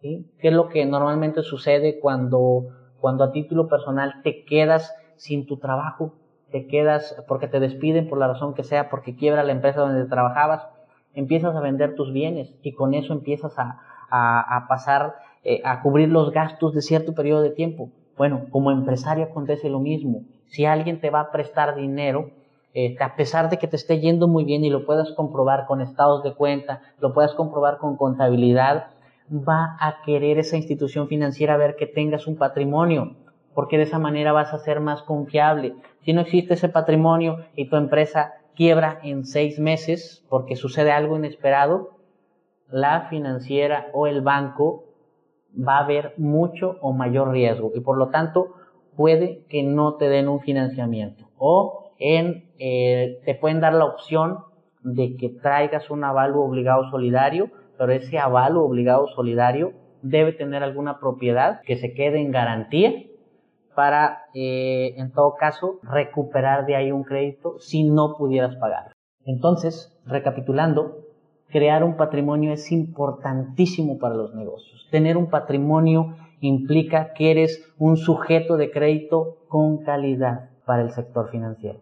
¿sí? 0.00 0.26
¿Qué 0.38 0.48
es 0.48 0.54
lo 0.54 0.68
que 0.68 0.84
normalmente 0.84 1.42
sucede 1.42 2.00
cuando, 2.00 2.66
cuando 3.00 3.24
a 3.24 3.32
título 3.32 3.68
personal 3.68 4.20
te 4.22 4.44
quedas 4.44 4.94
sin 5.16 5.46
tu 5.46 5.58
trabajo? 5.58 6.14
Te 6.50 6.66
quedas 6.66 7.22
porque 7.28 7.48
te 7.48 7.60
despiden 7.60 8.08
por 8.08 8.18
la 8.18 8.28
razón 8.28 8.54
que 8.54 8.64
sea, 8.64 8.90
porque 8.90 9.16
quiebra 9.16 9.44
la 9.44 9.52
empresa 9.52 9.80
donde 9.80 10.04
trabajabas, 10.06 10.66
empiezas 11.14 11.54
a 11.56 11.60
vender 11.60 11.94
tus 11.94 12.12
bienes 12.12 12.54
y 12.62 12.72
con 12.72 12.94
eso 12.94 13.12
empiezas 13.12 13.58
a, 13.58 13.80
a, 14.10 14.66
pasar 14.68 15.16
eh, 15.44 15.60
a 15.64 15.82
cubrir 15.82 16.08
los 16.08 16.32
gastos 16.32 16.74
de 16.74 16.82
cierto 16.82 17.14
periodo 17.14 17.42
de 17.42 17.50
tiempo. 17.50 17.90
Bueno, 18.16 18.46
como 18.50 18.70
empresario 18.70 19.24
acontece 19.24 19.70
lo 19.70 19.80
mismo. 19.80 20.24
Si 20.46 20.66
alguien 20.66 21.00
te 21.00 21.10
va 21.10 21.20
a 21.20 21.30
prestar 21.30 21.76
dinero, 21.76 22.30
eh, 22.74 22.96
a 23.00 23.16
pesar 23.16 23.50
de 23.50 23.58
que 23.58 23.66
te 23.66 23.76
esté 23.76 24.00
yendo 24.00 24.28
muy 24.28 24.44
bien 24.44 24.64
y 24.64 24.70
lo 24.70 24.84
puedas 24.84 25.12
comprobar 25.12 25.66
con 25.66 25.80
estados 25.80 26.22
de 26.22 26.34
cuenta, 26.34 26.82
lo 26.98 27.12
puedas 27.12 27.34
comprobar 27.34 27.78
con 27.78 27.96
contabilidad, 27.96 28.88
va 29.30 29.76
a 29.80 30.02
querer 30.04 30.38
esa 30.38 30.56
institución 30.56 31.08
financiera 31.08 31.56
ver 31.56 31.76
que 31.76 31.86
tengas 31.86 32.26
un 32.26 32.36
patrimonio 32.36 33.16
porque 33.54 33.76
de 33.76 33.84
esa 33.84 33.98
manera 33.98 34.32
vas 34.32 34.52
a 34.52 34.58
ser 34.58 34.80
más 34.80 35.02
confiable. 35.02 35.74
Si 36.00 36.12
no 36.12 36.22
existe 36.22 36.54
ese 36.54 36.68
patrimonio 36.68 37.38
y 37.54 37.68
tu 37.68 37.76
empresa 37.76 38.34
quiebra 38.54 39.00
en 39.02 39.24
seis 39.24 39.58
meses 39.58 40.24
porque 40.28 40.56
sucede 40.56 40.92
algo 40.92 41.16
inesperado, 41.16 41.96
la 42.68 43.08
financiera 43.08 43.88
o 43.92 44.06
el 44.06 44.20
banco 44.20 44.84
va 45.56 45.78
a 45.78 45.84
haber 45.84 46.14
mucho 46.16 46.76
o 46.80 46.92
mayor 46.92 47.32
riesgo 47.32 47.72
y 47.74 47.80
por 47.80 47.96
lo 47.96 48.08
tanto 48.08 48.54
puede 48.96 49.44
que 49.48 49.62
no 49.62 49.94
te 49.94 50.08
den 50.08 50.28
un 50.28 50.40
financiamiento 50.40 51.28
o 51.36 51.92
eh, 51.98 53.20
te 53.24 53.34
pueden 53.34 53.60
dar 53.60 53.74
la 53.74 53.84
opción 53.84 54.38
de 54.82 55.16
que 55.16 55.28
traigas 55.28 55.90
un 55.90 56.04
avalo 56.04 56.40
obligado 56.40 56.90
solidario, 56.90 57.50
pero 57.76 57.92
ese 57.92 58.18
avalo 58.18 58.64
obligado 58.64 59.06
solidario 59.08 59.72
debe 60.02 60.32
tener 60.32 60.62
alguna 60.62 60.98
propiedad 60.98 61.60
que 61.62 61.76
se 61.76 61.92
quede 61.92 62.20
en 62.20 62.30
garantía 62.30 62.92
para, 63.80 64.24
eh, 64.34 64.92
en 64.98 65.10
todo 65.10 65.36
caso, 65.36 65.80
recuperar 65.82 66.66
de 66.66 66.76
ahí 66.76 66.92
un 66.92 67.02
crédito 67.02 67.58
si 67.60 67.82
no 67.82 68.14
pudieras 68.18 68.54
pagar. 68.56 68.92
Entonces, 69.24 69.98
recapitulando, 70.04 70.98
crear 71.48 71.82
un 71.82 71.96
patrimonio 71.96 72.52
es 72.52 72.70
importantísimo 72.72 73.98
para 73.98 74.16
los 74.16 74.34
negocios. 74.34 74.86
Tener 74.90 75.16
un 75.16 75.30
patrimonio 75.30 76.14
implica 76.40 77.14
que 77.14 77.30
eres 77.30 77.72
un 77.78 77.96
sujeto 77.96 78.58
de 78.58 78.70
crédito 78.70 79.38
con 79.48 79.78
calidad 79.78 80.50
para 80.66 80.82
el 80.82 80.90
sector 80.90 81.30
financiero. 81.30 81.80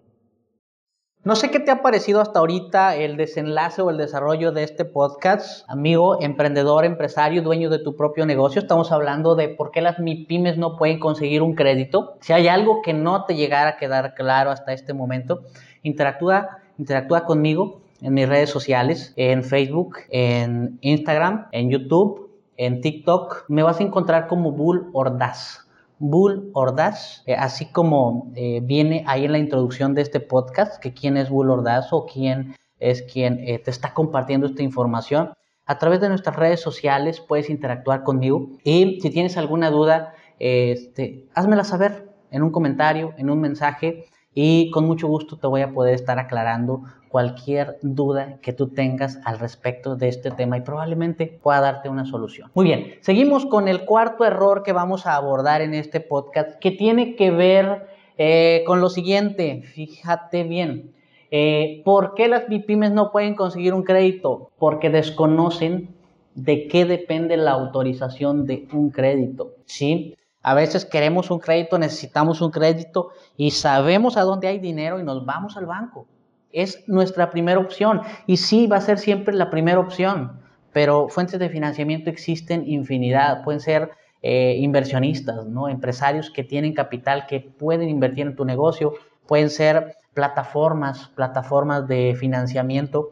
No 1.29 1.37
sé 1.37 1.51
qué 1.51 1.61
te 1.61 1.71
ha 1.71 1.83
parecido 1.83 2.23
hasta 2.23 2.39
ahorita 2.39 2.97
el 2.97 3.19
desenlace 3.19 3.83
o 3.83 3.91
el 3.91 3.99
desarrollo 3.99 4.51
de 4.51 4.63
este 4.63 4.87
podcast. 4.87 5.69
Amigo, 5.69 6.23
emprendedor, 6.23 6.87
empresario, 6.87 7.43
dueño 7.43 7.69
de 7.69 7.81
tu 7.81 7.97
propio 7.97 8.25
negocio, 8.25 8.63
estamos 8.63 8.93
hablando 8.93 9.35
de 9.35 9.51
por 9.51 9.71
qué 9.71 9.83
las 9.83 9.97
pymes 9.97 10.57
no 10.57 10.79
pueden 10.79 10.99
conseguir 10.99 11.43
un 11.43 11.55
crédito. 11.55 12.17
Si 12.21 12.33
hay 12.33 12.49
algo 12.49 12.81
que 12.81 12.95
no 12.95 13.27
te 13.27 13.37
llegara 13.37 13.73
a 13.73 13.77
quedar 13.77 14.15
claro 14.15 14.51
hasta 14.51 14.73
este 14.73 14.95
momento, 14.95 15.43
interactúa, 15.83 16.61
interactúa 16.79 17.27
conmigo 17.27 17.83
en 18.01 18.15
mis 18.15 18.27
redes 18.27 18.49
sociales, 18.49 19.13
en 19.17 19.45
Facebook, 19.45 19.99
en 20.09 20.79
Instagram, 20.81 21.49
en 21.53 21.69
YouTube, 21.69 22.31
en 22.57 22.81
TikTok. 22.81 23.45
Me 23.49 23.63
vas 23.63 23.81
a 23.81 23.83
encontrar 23.83 24.29
como 24.29 24.53
Bull 24.53 24.89
Ordaz. 24.95 25.68
Bull 25.99 26.51
Ordaz, 26.55 27.23
eh, 27.27 27.35
así 27.35 27.67
como 27.67 28.33
eh, 28.35 28.61
viene 28.63 29.05
ahí 29.07 29.25
en 29.25 29.33
la 29.33 29.39
introducción 29.39 29.95
de 29.95 30.03
este 30.03 30.21
podcast, 30.21 30.81
que 30.81 30.95
quién 30.95 31.17
es 31.17 31.31
Bull 31.31 31.51
Ordaz 31.51 31.93
o 31.93 32.07
quién 32.07 32.55
es 32.79 33.03
quien 33.03 33.41
eh, 33.41 33.59
te 33.59 33.71
está 33.71 33.95
compartiendo 33.95 34.47
esta 34.47 34.63
información. 34.63 35.33
A 35.67 35.79
través 35.79 36.01
de 36.01 36.09
nuestras 36.09 36.37
redes 36.37 36.61
sociales 36.61 37.21
puedes 37.21 37.51
interactuar 37.51 38.03
conmigo 38.03 38.49
y 38.65 39.01
si 39.01 39.11
tienes 39.11 39.37
alguna 39.37 39.71
duda, 39.71 40.15
este, 40.39 41.27
házmela 41.35 41.65
saber 41.65 42.09
en 42.31 42.43
un 42.43 42.51
comentario, 42.51 43.13
en 43.19 43.29
un 43.31 43.41
mensaje 43.41 44.07
y 44.41 44.71
con 44.71 44.87
mucho 44.87 45.09
gusto 45.09 45.37
te 45.37 45.49
voy 45.49 45.63
a 45.63 45.73
poder 45.73 45.95
estar 45.95 46.21
aclarando 46.21 46.85
cualquier 47.09 47.77
duda 47.83 48.39
que 48.41 48.53
tú 48.53 48.69
tengas 48.69 49.19
al 49.25 49.41
respecto 49.41 49.97
de 49.97 50.07
este 50.07 50.31
tema 50.31 50.57
y 50.57 50.61
probablemente 50.61 51.27
pueda 51.43 51.61
darte 51.61 51.89
una 51.89 52.05
solución. 52.05 52.49
Muy 52.55 52.67
bien, 52.67 52.95
seguimos 53.01 53.47
con 53.47 53.67
el 53.67 53.85
cuarto 53.85 54.25
error 54.25 54.63
que 54.63 54.73
vamos 54.73 55.07
a 55.07 55.17
abordar 55.17 55.61
en 55.61 55.75
este 55.75 55.99
podcast 55.99 56.57
que 56.61 56.71
tiene 56.71 57.17
que 57.17 57.33
ver 57.33 57.89
eh, 58.17 58.63
con 58.65 58.81
lo 58.81 58.91
siguiente, 58.91 59.63
fíjate 59.75 60.45
bien. 60.45 60.93
Eh, 61.33 61.83
¿Por 61.85 62.15
qué 62.15 62.29
las 62.29 62.45
pymes 62.45 62.93
no 62.93 63.11
pueden 63.11 63.35
conseguir 63.35 63.75
un 63.75 63.83
crédito? 63.83 64.53
Porque 64.57 64.89
desconocen 64.89 65.89
de 66.37 66.69
qué 66.69 66.85
depende 66.85 67.37
la 67.37 67.51
autorización 67.51 68.47
de 68.47 68.69
un 68.73 68.91
crédito. 68.91 69.55
¿sí? 69.67 70.15
A 70.43 70.55
veces 70.55 70.85
queremos 70.85 71.31
un 71.31 71.41
crédito, 71.41 71.79
necesitamos 71.79 72.41
un 72.41 72.51
crédito 72.51 73.11
y 73.37 73.51
sabemos 73.51 74.17
a 74.17 74.23
dónde 74.23 74.49
hay 74.49 74.59
dinero 74.59 75.01
y 75.01 75.05
nos 75.05 75.25
vamos 75.27 75.57
al 75.57 75.67
banco. 75.67 76.07
Es 76.53 76.85
nuestra 76.87 77.31
primera 77.31 77.59
opción 77.59 78.03
y 78.27 78.37
sí 78.37 78.67
va 78.67 78.77
a 78.77 78.81
ser 78.81 78.99
siempre 78.99 79.35
la 79.35 79.51
primera 79.51 79.81
opción, 79.81 80.41
pero 80.73 81.09
fuentes 81.09 81.39
de 81.39 81.49
financiamiento 81.49 82.09
existen 82.09 82.67
infinidad, 82.67 83.43
pueden 83.43 83.61
ser 83.61 83.91
eh, 84.23 84.57
inversionistas, 84.59 85.45
empresarios 85.71 86.31
que 86.31 86.45
tienen 86.45 86.73
capital 86.73 87.27
que 87.27 87.41
pueden 87.41 87.89
invertir 87.89 88.27
en 88.27 88.37
tu 88.37 88.45
negocio, 88.45 88.95
pueden 89.27 89.51
ser 89.51 89.97
plataformas, 90.15 91.09
plataformas 91.15 91.87
de 91.87 92.17
financiamiento 92.19 93.11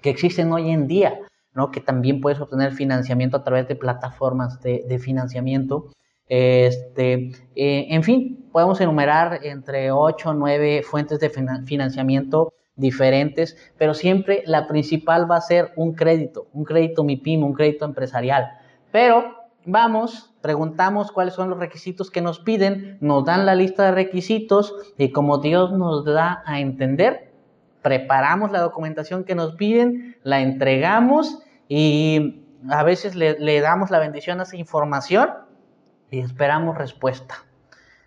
que 0.00 0.10
existen 0.10 0.52
hoy 0.52 0.70
en 0.70 0.86
día, 0.86 1.18
que 1.72 1.80
también 1.80 2.20
puedes 2.20 2.40
obtener 2.40 2.72
financiamiento 2.72 3.36
a 3.36 3.44
través 3.44 3.68
de 3.68 3.76
plataformas 3.76 4.60
de 4.62 4.98
financiamiento. 4.98 5.90
Este, 6.28 7.32
eh, 7.56 7.86
en 7.90 8.02
fin, 8.02 8.48
podemos 8.52 8.80
enumerar 8.80 9.40
entre 9.42 9.90
8 9.90 10.30
o 10.30 10.34
9 10.34 10.82
fuentes 10.82 11.18
de 11.20 11.30
financiamiento 11.30 12.54
diferentes, 12.76 13.56
pero 13.76 13.94
siempre 13.94 14.42
la 14.46 14.66
principal 14.66 15.30
va 15.30 15.36
a 15.36 15.40
ser 15.40 15.72
un 15.76 15.94
crédito, 15.94 16.48
un 16.52 16.64
crédito 16.64 17.04
MIPIM, 17.04 17.42
un 17.42 17.52
crédito 17.52 17.84
empresarial. 17.84 18.48
Pero 18.90 19.36
vamos, 19.64 20.34
preguntamos 20.40 21.12
cuáles 21.12 21.34
son 21.34 21.50
los 21.50 21.58
requisitos 21.58 22.10
que 22.10 22.20
nos 22.20 22.40
piden, 22.40 22.98
nos 23.00 23.24
dan 23.24 23.46
la 23.46 23.54
lista 23.54 23.84
de 23.84 23.92
requisitos 23.92 24.74
y 24.98 25.10
como 25.10 25.38
Dios 25.38 25.72
nos 25.72 26.04
da 26.04 26.42
a 26.46 26.60
entender, 26.60 27.32
preparamos 27.82 28.52
la 28.52 28.60
documentación 28.60 29.24
que 29.24 29.34
nos 29.34 29.54
piden, 29.54 30.16
la 30.22 30.40
entregamos 30.40 31.40
y 31.68 32.44
a 32.70 32.82
veces 32.84 33.14
le, 33.14 33.38
le 33.38 33.60
damos 33.60 33.90
la 33.90 33.98
bendición 33.98 34.40
a 34.40 34.44
esa 34.44 34.56
información 34.56 35.30
y 36.12 36.20
esperamos 36.20 36.78
respuesta. 36.78 37.44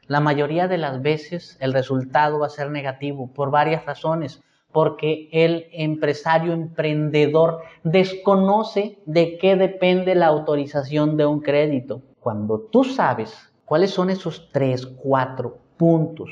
La 0.08 0.22
mayoría 0.22 0.70
de 0.70 0.78
las 0.78 1.02
veces 1.02 1.58
el 1.60 1.74
resultado 1.74 2.40
va 2.40 2.46
a 2.46 2.52
ser 2.52 2.70
negativo 2.70 3.34
por 3.34 3.52
varias 3.52 3.86
razones 3.86 4.42
porque 4.72 5.30
el 5.32 5.68
empresario 5.72 6.54
emprendedor 6.54 7.62
desconoce 7.84 9.00
de 9.06 9.38
qué 9.38 9.56
depende 9.56 10.16
la 10.16 10.28
autorización 10.28 11.18
de 11.18 11.26
un 11.26 11.40
crédito. 11.40 12.02
Cuando 12.20 12.60
tú 12.60 12.84
sabes 12.84 13.54
cuáles 13.66 13.92
son 13.92 14.10
esos 14.10 14.50
tres, 14.52 14.86
cuatro 14.86 15.58
puntos 15.78 16.30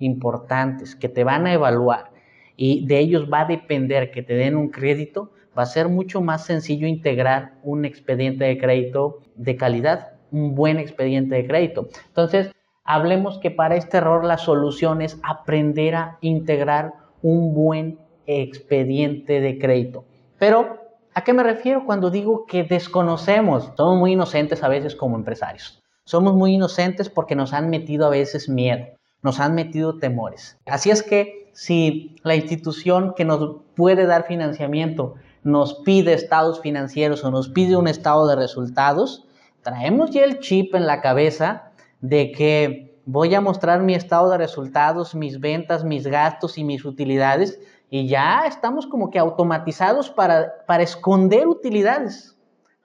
importantes 0.00 0.96
que 0.96 1.08
te 1.08 1.22
van 1.22 1.46
a 1.46 1.52
evaluar 1.52 2.10
y 2.56 2.86
de 2.86 2.98
ellos 2.98 3.28
va 3.32 3.42
a 3.42 3.46
depender 3.46 4.10
que 4.10 4.22
te 4.22 4.34
den 4.34 4.56
un 4.56 4.70
crédito, 4.70 5.30
va 5.56 5.62
a 5.62 5.66
ser 5.66 5.88
mucho 5.88 6.20
más 6.20 6.46
sencillo 6.46 6.86
integrar 6.86 7.54
un 7.62 7.84
expediente 7.84 8.44
de 8.44 8.58
crédito 8.58 9.20
de 9.36 9.56
calidad, 9.56 10.11
un 10.32 10.54
buen 10.54 10.78
expediente 10.78 11.36
de 11.36 11.46
crédito. 11.46 11.88
Entonces, 12.08 12.50
hablemos 12.84 13.38
que 13.38 13.50
para 13.50 13.76
este 13.76 13.98
error 13.98 14.24
la 14.24 14.38
solución 14.38 15.02
es 15.02 15.18
aprender 15.22 15.94
a 15.94 16.18
integrar 16.20 16.94
un 17.22 17.54
buen 17.54 17.98
expediente 18.26 19.40
de 19.40 19.58
crédito. 19.58 20.04
Pero, 20.38 20.78
¿a 21.14 21.22
qué 21.22 21.32
me 21.32 21.42
refiero 21.42 21.84
cuando 21.86 22.10
digo 22.10 22.46
que 22.46 22.64
desconocemos? 22.64 23.70
Somos 23.76 23.98
muy 23.98 24.12
inocentes 24.12 24.62
a 24.62 24.68
veces 24.68 24.96
como 24.96 25.16
empresarios. 25.16 25.82
Somos 26.04 26.34
muy 26.34 26.54
inocentes 26.54 27.08
porque 27.08 27.36
nos 27.36 27.52
han 27.52 27.70
metido 27.70 28.06
a 28.06 28.10
veces 28.10 28.48
miedo, 28.48 28.86
nos 29.22 29.38
han 29.38 29.54
metido 29.54 29.98
temores. 29.98 30.58
Así 30.66 30.90
es 30.90 31.02
que 31.02 31.50
si 31.52 32.16
la 32.24 32.34
institución 32.34 33.14
que 33.14 33.24
nos 33.24 33.58
puede 33.76 34.06
dar 34.06 34.26
financiamiento 34.26 35.14
nos 35.44 35.74
pide 35.74 36.14
estados 36.14 36.60
financieros 36.60 37.24
o 37.24 37.30
nos 37.30 37.48
pide 37.48 37.76
un 37.76 37.88
estado 37.88 38.26
de 38.26 38.36
resultados, 38.36 39.26
traemos 39.62 40.10
ya 40.10 40.24
el 40.24 40.40
chip 40.40 40.74
en 40.74 40.86
la 40.86 41.00
cabeza 41.00 41.70
de 42.00 42.32
que 42.32 42.98
voy 43.04 43.34
a 43.34 43.40
mostrar 43.40 43.82
mi 43.82 43.94
estado 43.94 44.30
de 44.30 44.38
resultados, 44.38 45.14
mis 45.14 45.40
ventas, 45.40 45.84
mis 45.84 46.06
gastos 46.06 46.58
y 46.58 46.64
mis 46.64 46.84
utilidades 46.84 47.60
y 47.90 48.08
ya 48.08 48.44
estamos 48.46 48.86
como 48.86 49.10
que 49.10 49.18
automatizados 49.18 50.10
para, 50.10 50.64
para 50.66 50.82
esconder 50.82 51.46
utilidades, 51.46 52.36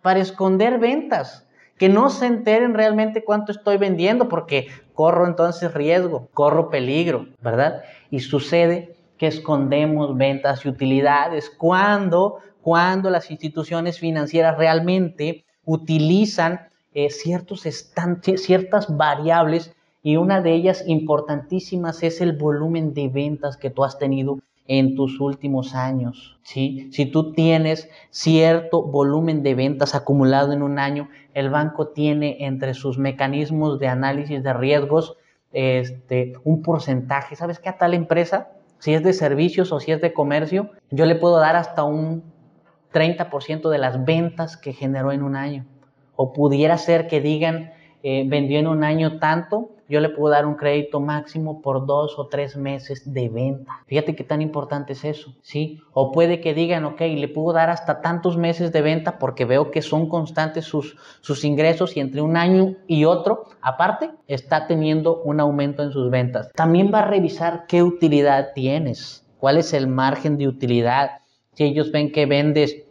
para 0.01 0.19
esconder 0.19 0.79
ventas, 0.79 1.47
que 1.77 1.89
no 1.89 2.09
se 2.09 2.25
enteren 2.25 2.73
realmente 2.73 3.23
cuánto 3.23 3.51
estoy 3.51 3.77
vendiendo 3.77 4.27
porque 4.27 4.67
corro 4.93 5.25
entonces 5.27 5.73
riesgo, 5.73 6.27
corro 6.33 6.69
peligro, 6.69 7.27
¿verdad? 7.41 7.83
Y 8.09 8.19
sucede 8.19 8.97
que 9.17 9.27
escondemos 9.27 10.17
ventas 10.17 10.65
y 10.65 10.69
utilidades 10.69 11.49
cuando, 11.49 12.39
cuando 12.61 13.09
las 13.09 13.31
instituciones 13.31 13.99
financieras 13.99 14.57
realmente 14.57 15.45
utilizan 15.67 16.61
eh, 16.95 17.11
ciertos 17.11 17.61
ciertas 17.61 18.97
variables 18.97 19.75
y 20.01 20.15
una 20.15 20.41
de 20.41 20.53
ellas 20.53 20.83
importantísimas 20.87 22.01
es 22.01 22.21
el 22.21 22.35
volumen 22.35 22.95
de 22.95 23.09
ventas 23.09 23.57
que 23.57 23.69
tú 23.69 23.83
has 23.83 23.99
tenido 23.99 24.39
en 24.67 24.95
tus 24.95 25.19
últimos 25.19 25.75
años. 25.75 26.39
¿sí? 26.43 26.89
Si 26.91 27.05
tú 27.05 27.33
tienes 27.33 27.89
cierto 28.09 28.81
volumen 28.83 29.43
de 29.43 29.53
ventas 29.53 29.95
acumulado 29.95 30.53
en 30.53 30.63
un 30.63 30.79
año, 30.79 31.09
el 31.33 31.49
banco 31.49 31.89
tiene 31.89 32.37
entre 32.39 32.73
sus 32.73 32.97
mecanismos 32.97 33.79
de 33.79 33.87
análisis 33.87 34.41
de 34.43 34.53
riesgos 34.53 35.17
este, 35.51 36.33
un 36.43 36.61
porcentaje. 36.61 37.35
¿Sabes 37.35 37.59
qué? 37.59 37.69
A 37.69 37.77
tal 37.77 37.93
empresa, 37.93 38.49
si 38.79 38.93
es 38.93 39.03
de 39.03 39.13
servicios 39.13 39.71
o 39.71 39.79
si 39.79 39.91
es 39.91 40.01
de 40.01 40.13
comercio, 40.13 40.71
yo 40.89 41.05
le 41.05 41.15
puedo 41.15 41.37
dar 41.37 41.55
hasta 41.55 41.83
un 41.83 42.23
30% 42.97 43.69
de 43.69 43.77
las 43.77 44.03
ventas 44.03 44.57
que 44.57 44.73
generó 44.73 45.11
en 45.11 45.21
un 45.21 45.35
año. 45.35 45.65
O 46.15 46.33
pudiera 46.33 46.77
ser 46.77 47.07
que 47.07 47.21
digan, 47.21 47.71
eh, 48.01 48.23
vendió 48.27 48.57
en 48.57 48.67
un 48.67 48.83
año 48.83 49.19
tanto, 49.19 49.69
yo 49.89 50.01
le 50.01 50.09
puedo 50.09 50.33
dar 50.33 50.45
un 50.45 50.55
crédito 50.55 50.99
máximo 50.99 51.61
por 51.61 51.85
dos 51.85 52.19
o 52.19 52.27
tres 52.27 52.57
meses 52.57 53.13
de 53.13 53.29
venta. 53.29 53.83
Fíjate 53.85 54.15
qué 54.15 54.23
tan 54.23 54.41
importante 54.41 54.93
es 54.93 55.05
eso, 55.05 55.33
¿sí? 55.41 55.79
O 55.93 56.11
puede 56.11 56.41
que 56.41 56.53
digan, 56.53 56.83
ok, 56.85 56.99
le 57.01 57.27
puedo 57.27 57.53
dar 57.53 57.69
hasta 57.69 58.01
tantos 58.01 58.37
meses 58.37 58.73
de 58.73 58.81
venta 58.81 59.17
porque 59.17 59.45
veo 59.45 59.71
que 59.71 59.81
son 59.81 60.09
constantes 60.09 60.65
sus, 60.65 60.97
sus 61.21 61.45
ingresos 61.45 61.95
y 61.95 62.01
entre 62.01 62.21
un 62.21 62.35
año 62.35 62.75
y 62.87 63.05
otro, 63.05 63.45
aparte, 63.61 64.11
está 64.27 64.67
teniendo 64.67 65.21
un 65.23 65.39
aumento 65.39 65.83
en 65.83 65.91
sus 65.91 66.09
ventas. 66.09 66.51
También 66.53 66.91
va 66.93 66.99
a 66.99 67.07
revisar 67.07 67.65
qué 67.67 67.81
utilidad 67.83 68.49
tienes, 68.53 69.25
cuál 69.37 69.57
es 69.57 69.73
el 69.73 69.87
margen 69.87 70.37
de 70.37 70.47
utilidad. 70.47 71.11
Si 71.53 71.63
ellos 71.63 71.91
ven 71.91 72.11
que 72.11 72.25
vendes 72.25 72.86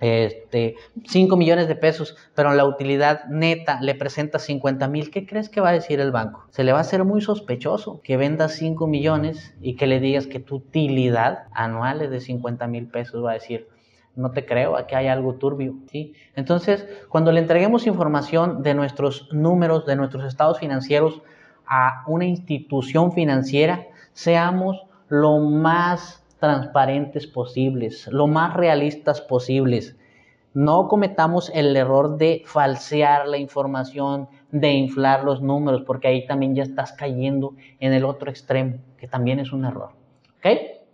este, 0.00 0.76
5 1.06 1.36
millones 1.36 1.68
de 1.68 1.74
pesos, 1.74 2.16
pero 2.34 2.54
la 2.54 2.64
utilidad 2.64 3.24
neta 3.26 3.80
le 3.80 3.94
presenta 3.94 4.38
50 4.38 4.86
mil, 4.88 5.10
¿qué 5.10 5.26
crees 5.26 5.48
que 5.48 5.60
va 5.60 5.70
a 5.70 5.72
decir 5.72 6.00
el 6.00 6.12
banco? 6.12 6.44
Se 6.50 6.64
le 6.64 6.72
va 6.72 6.78
a 6.78 6.82
hacer 6.82 7.04
muy 7.04 7.20
sospechoso 7.20 8.00
que 8.02 8.16
vendas 8.16 8.52
5 8.52 8.86
millones 8.86 9.54
y 9.60 9.74
que 9.74 9.86
le 9.86 10.00
digas 10.00 10.26
que 10.26 10.40
tu 10.40 10.56
utilidad 10.56 11.46
anual 11.52 12.02
es 12.02 12.10
de 12.10 12.20
50 12.20 12.66
mil 12.68 12.86
pesos, 12.86 13.24
va 13.24 13.32
a 13.32 13.34
decir, 13.34 13.68
no 14.14 14.32
te 14.32 14.44
creo, 14.44 14.76
aquí 14.76 14.94
hay 14.96 15.06
algo 15.06 15.34
turbio. 15.34 15.76
Entonces, 16.34 16.86
cuando 17.08 17.30
le 17.30 17.40
entreguemos 17.40 17.86
información 17.86 18.62
de 18.62 18.74
nuestros 18.74 19.28
números, 19.32 19.86
de 19.86 19.94
nuestros 19.94 20.24
estados 20.24 20.58
financieros 20.58 21.22
a 21.66 22.02
una 22.06 22.24
institución 22.24 23.12
financiera, 23.12 23.86
seamos 24.12 24.82
lo 25.08 25.38
más 25.38 26.24
transparentes 26.38 27.26
posibles, 27.26 28.06
lo 28.08 28.26
más 28.26 28.54
realistas 28.54 29.20
posibles. 29.20 29.96
No 30.54 30.88
cometamos 30.88 31.50
el 31.54 31.76
error 31.76 32.16
de 32.16 32.42
falsear 32.46 33.28
la 33.28 33.38
información, 33.38 34.28
de 34.50 34.72
inflar 34.72 35.24
los 35.24 35.42
números, 35.42 35.82
porque 35.86 36.08
ahí 36.08 36.26
también 36.26 36.54
ya 36.54 36.62
estás 36.62 36.92
cayendo 36.92 37.54
en 37.80 37.92
el 37.92 38.04
otro 38.04 38.30
extremo, 38.30 38.78
que 38.96 39.06
también 39.06 39.40
es 39.40 39.52
un 39.52 39.64
error. 39.64 39.90
¿Ok? 40.38 40.46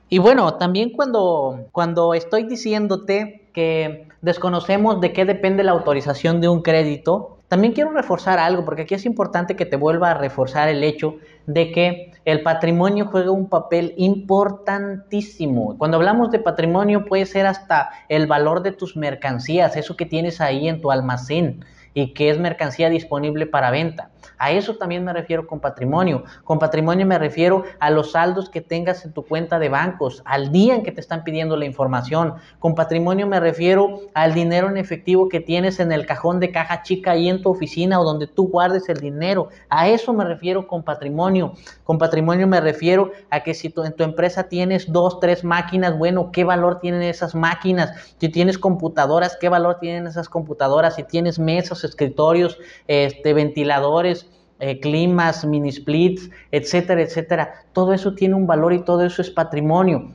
Y 0.09 0.19
bueno, 0.19 0.55
también 0.55 0.91
cuando, 0.91 1.67
cuando 1.73 2.15
estoy 2.15 2.45
diciéndote 2.45 3.51
que 3.53 4.09
desconocemos 4.21 5.01
de 5.01 5.13
qué 5.13 5.25
depende 5.25 5.65
la 5.65 5.73
autorización 5.73 6.41
de 6.41 6.49
un 6.49 6.63
crédito, 6.63 7.34
también 7.55 7.73
quiero 7.73 7.93
reforzar 7.93 8.41
algo, 8.41 8.65
porque 8.65 8.83
aquí 8.83 8.97
es 8.97 9.07
importante 9.07 9.55
que 9.55 9.65
te 9.65 9.77
vuelva 9.77 10.11
a 10.11 10.15
reforzar 10.15 10.69
el 10.69 10.83
hecho 10.83 11.19
de 11.47 11.71
que 11.71 12.11
el 12.25 12.43
patrimonio 12.43 13.07
juega 13.07 13.31
un 13.31 13.49
papel 13.49 13.95
importantísimo. 13.97 15.79
Cuando 15.79 15.99
hablamos 15.99 16.33
de 16.33 16.41
patrimonio 16.41 17.05
puede 17.05 17.27
ser 17.27 17.47
hasta 17.47 17.91
el 18.09 18.27
valor 18.27 18.65
de 18.65 18.73
tus 18.73 18.97
mercancías, 18.97 19.77
eso 19.77 19.97
que 19.97 20.05
tienes 20.05 20.41
ahí 20.41 20.67
en 20.67 20.81
tu 20.81 20.91
almacén 20.91 21.65
y 21.95 22.13
que 22.13 22.29
es 22.29 22.39
mercancía 22.39 22.91
disponible 22.91 23.47
para 23.47 23.71
venta. 23.71 24.11
A 24.37 24.51
eso 24.51 24.77
también 24.77 25.05
me 25.05 25.13
refiero 25.13 25.47
con 25.47 25.61
patrimonio. 25.61 26.25
Con 26.43 26.59
patrimonio 26.59 27.07
me 27.07 27.19
refiero 27.19 27.65
a 27.79 27.91
los 27.91 28.13
saldos 28.13 28.51
que 28.51 28.61
tengas 28.61 29.05
en 29.05 29.13
tu 29.13 29.25
cuenta 29.25 29.59
de 29.59 29.69
bancos, 29.69 30.23
al 30.25 30.51
día 30.51 30.75
en 30.75 30.83
que 30.83 30.93
te 30.93 31.01
están 31.01 31.25
pidiendo 31.25 31.57
la 31.57 31.67
información. 31.67 32.35
Con 32.59 32.75
patrimonio 32.75 33.27
me 33.27 33.39
refiero 33.39 34.01
al 34.13 34.35
dinero 34.35 34.69
en 34.69 34.77
efectivo 34.77 35.29
que 35.29 35.41
tienes 35.41 35.79
en 35.79 35.93
el 35.93 36.05
cajón 36.05 36.41
de 36.41 36.51
caja 36.51 36.83
chica 36.83 37.13
ahí 37.13 37.29
en 37.29 37.43
tu 37.43 37.51
oficina 37.51 38.01
o 38.01 38.05
donde 38.05 38.27
tú 38.27 38.49
guardes 38.49 38.89
el 38.89 38.99
dinero. 38.99 39.49
A 39.69 39.89
eso 39.89 40.13
me 40.13 40.25
refiero 40.25 40.67
con 40.67 40.83
patrimonio. 40.83 41.55
Con 41.85 41.99
patrimonio 41.99 42.49
me 42.49 42.61
refiero 42.61 43.13
a 43.31 43.41
que 43.41 43.55
si 43.55 43.73
en 43.77 43.93
tu 43.93 44.03
empresa 44.03 44.45
tienes 44.45 44.91
dos, 44.91 45.21
tres 45.21 45.45
máquinas, 45.45 45.97
bueno, 45.97 46.33
¿qué 46.33 46.45
valor 46.45 46.81
tienen 46.81 47.03
esas 47.03 47.35
máquinas? 47.35 48.15
Si 48.19 48.29
tienes 48.29 48.59
computadoras, 48.59 49.37
¿qué 49.41 49.49
valor 49.49 49.79
tienen 49.79 50.07
esas 50.07 50.29
computadoras? 50.29 50.97
Si 50.97 51.05
tienes 51.05 51.39
mesas, 51.39 51.84
escritorios, 51.85 52.59
este, 52.89 53.35
ventiladores, 53.35 54.29
eh, 54.61 54.81
climas, 54.81 55.45
mini 55.45 55.73
splits, 55.73 56.31
etcétera, 56.53 57.03
etcétera. 57.03 57.65
Todo 57.73 57.93
eso 57.93 58.15
tiene 58.15 58.35
un 58.35 58.47
valor 58.47 58.73
y 58.73 58.85
todo 58.85 59.05
eso 59.05 59.21
es 59.21 59.31
patrimonio. 59.31 60.15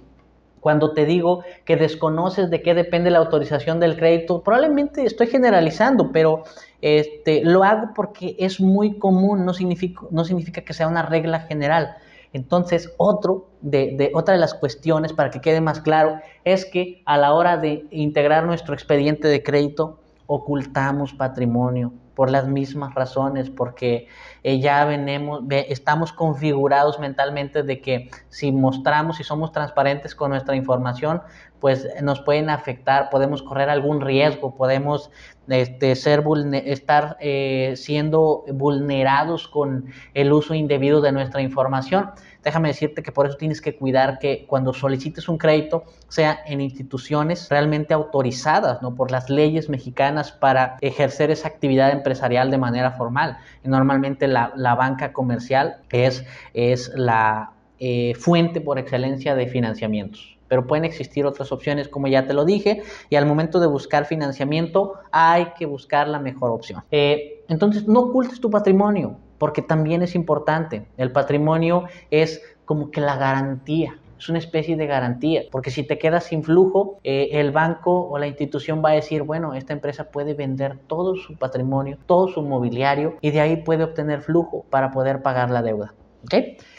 Cuando 0.60 0.94
te 0.94 1.06
digo 1.06 1.44
que 1.66 1.76
desconoces 1.76 2.50
de 2.50 2.62
qué 2.62 2.74
depende 2.74 3.12
la 3.12 3.20
autorización 3.20 3.80
del 3.80 3.98
crédito, 3.98 4.42
probablemente 4.42 5.04
estoy 5.06 5.28
generalizando, 5.28 6.12
pero 6.12 6.44
este, 6.82 7.44
lo 7.44 7.64
hago 7.64 7.94
porque 7.96 8.36
es 8.40 8.60
muy 8.60 8.98
común, 8.98 9.46
no 9.46 9.54
significa, 9.54 10.02
no 10.12 10.26
significa 10.26 10.62
que 10.62 10.74
sea 10.74 10.88
una 10.88 11.04
regla 11.04 11.42
general. 11.42 11.96
Entonces, 12.34 12.94
otro 12.98 13.48
de, 13.62 13.96
de, 13.98 14.12
otra 14.14 14.34
de 14.34 14.40
las 14.40 14.54
cuestiones, 14.54 15.14
para 15.14 15.32
que 15.32 15.42
quede 15.42 15.62
más 15.62 15.82
claro, 15.82 16.20
es 16.44 16.66
que 16.66 17.02
a 17.06 17.18
la 17.18 17.34
hora 17.34 17.58
de 17.58 17.86
integrar 17.92 18.46
nuestro 18.46 18.74
expediente 18.74 19.28
de 19.28 19.42
crédito, 19.42 20.00
ocultamos 20.32 21.12
patrimonio 21.14 21.92
por 22.14 22.30
las 22.30 22.48
mismas 22.48 22.94
razones, 22.94 23.50
porque 23.50 24.08
eh, 24.44 24.60
ya 24.60 24.86
venemos, 24.86 25.42
estamos 25.50 26.14
configurados 26.14 27.00
mentalmente 27.00 27.64
de 27.64 27.82
que 27.82 28.12
si 28.28 28.52
mostramos 28.52 29.20
y 29.20 29.24
somos 29.24 29.52
transparentes 29.52 30.14
con 30.14 30.30
nuestra 30.30 30.56
información, 30.56 31.24
pues 31.60 31.88
nos 32.02 32.22
pueden 32.22 32.50
afectar, 32.50 33.10
podemos 33.10 33.44
correr 33.44 33.70
algún 33.70 34.02
riesgo, 34.02 34.56
podemos 34.56 35.12
este, 35.48 35.96
ser 35.96 36.24
estar 36.54 37.18
eh, 37.20 37.74
siendo 37.76 38.46
vulnerados 38.54 39.48
con 39.48 39.88
el 40.14 40.32
uso 40.32 40.54
indebido 40.54 41.02
de 41.02 41.12
nuestra 41.12 41.42
información. 41.42 42.12
Déjame 42.44 42.70
decirte 42.70 43.04
que 43.04 43.12
por 43.12 43.26
eso 43.26 43.36
tienes 43.36 43.60
que 43.60 43.76
cuidar 43.76 44.20
que 44.20 44.46
cuando 44.48 44.74
solicites 44.74 45.28
un 45.28 45.38
crédito 45.38 45.84
sea 46.08 46.40
en 46.46 46.62
instituciones 46.62 47.50
realmente 47.50 47.94
autorizadas 47.94 48.82
¿no? 48.82 48.96
por 48.96 49.12
las 49.12 49.30
leyes 49.30 49.70
mexicanas 49.70 50.32
para 50.32 50.78
ejercer 50.80 51.32
esa 51.32 51.50
actividad 51.50 51.92
empresarial 51.92 52.50
de 52.52 52.58
manera 52.58 52.92
formal. 52.92 53.38
normalmente 53.64 54.28
la, 54.28 54.76
banca 54.76 55.12
comercial 55.12 55.78
es, 55.90 56.24
es 56.54 56.92
la 56.96 57.52
eh, 57.80 58.14
fuente 58.16 58.62
por 58.62 58.80
excelencia 58.80 59.36
de 59.36 59.48
financiamientos 59.48 60.39
pero 60.50 60.68
pueden 60.68 60.84
existir 60.84 61.26
otras 61.26 61.54
opciones 61.54 61.88
como 61.88 62.08
ya 62.08 62.28
te 62.28 62.34
lo 62.34 62.44
dije 62.44 62.82
y 63.10 63.16
al 63.16 63.26
momento 63.26 63.62
de 63.62 63.68
buscar 63.68 64.06
financiamiento 64.06 64.96
hay 65.12 65.54
que 65.58 65.66
buscar 65.66 66.10
la 66.10 66.20
mejor 66.20 66.52
opción. 66.52 66.84
Eh, 66.92 67.46
entonces 67.48 67.88
no 67.88 68.02
ocultes 68.02 68.42
tu 68.42 68.50
patrimonio 68.50 69.18
porque 69.40 69.62
también 69.62 70.04
es 70.04 70.14
importante. 70.14 70.86
El 70.98 71.12
patrimonio 71.12 71.86
es 72.12 72.42
como 72.66 72.92
que 72.92 73.02
la 73.02 73.16
garantía. 73.16 73.98
Es 74.20 74.28
una 74.28 74.38
especie 74.38 74.76
de 74.76 74.86
garantía, 74.86 75.44
porque 75.50 75.72
si 75.72 75.84
te 75.84 75.98
quedas 75.98 76.26
sin 76.26 76.44
flujo, 76.44 77.00
eh, 77.06 77.30
el 77.32 77.52
banco 77.52 78.10
o 78.10 78.20
la 78.20 78.28
institución 78.28 78.84
va 78.84 78.90
a 78.90 78.94
decir, 78.94 79.24
bueno, 79.24 79.54
esta 79.54 79.72
empresa 79.72 80.12
puede 80.12 80.34
vender 80.34 80.78
todo 80.88 81.16
su 81.16 81.38
patrimonio, 81.38 81.98
todo 82.06 82.28
su 82.28 82.42
mobiliario, 82.42 83.16
y 83.22 83.32
de 83.32 83.40
ahí 83.40 83.56
puede 83.64 83.86
obtener 83.86 84.22
flujo 84.22 84.66
para 84.70 84.92
poder 84.92 85.22
pagar 85.22 85.50
la 85.52 85.62
deuda. 85.62 85.94
¿Ok? 86.24 86.34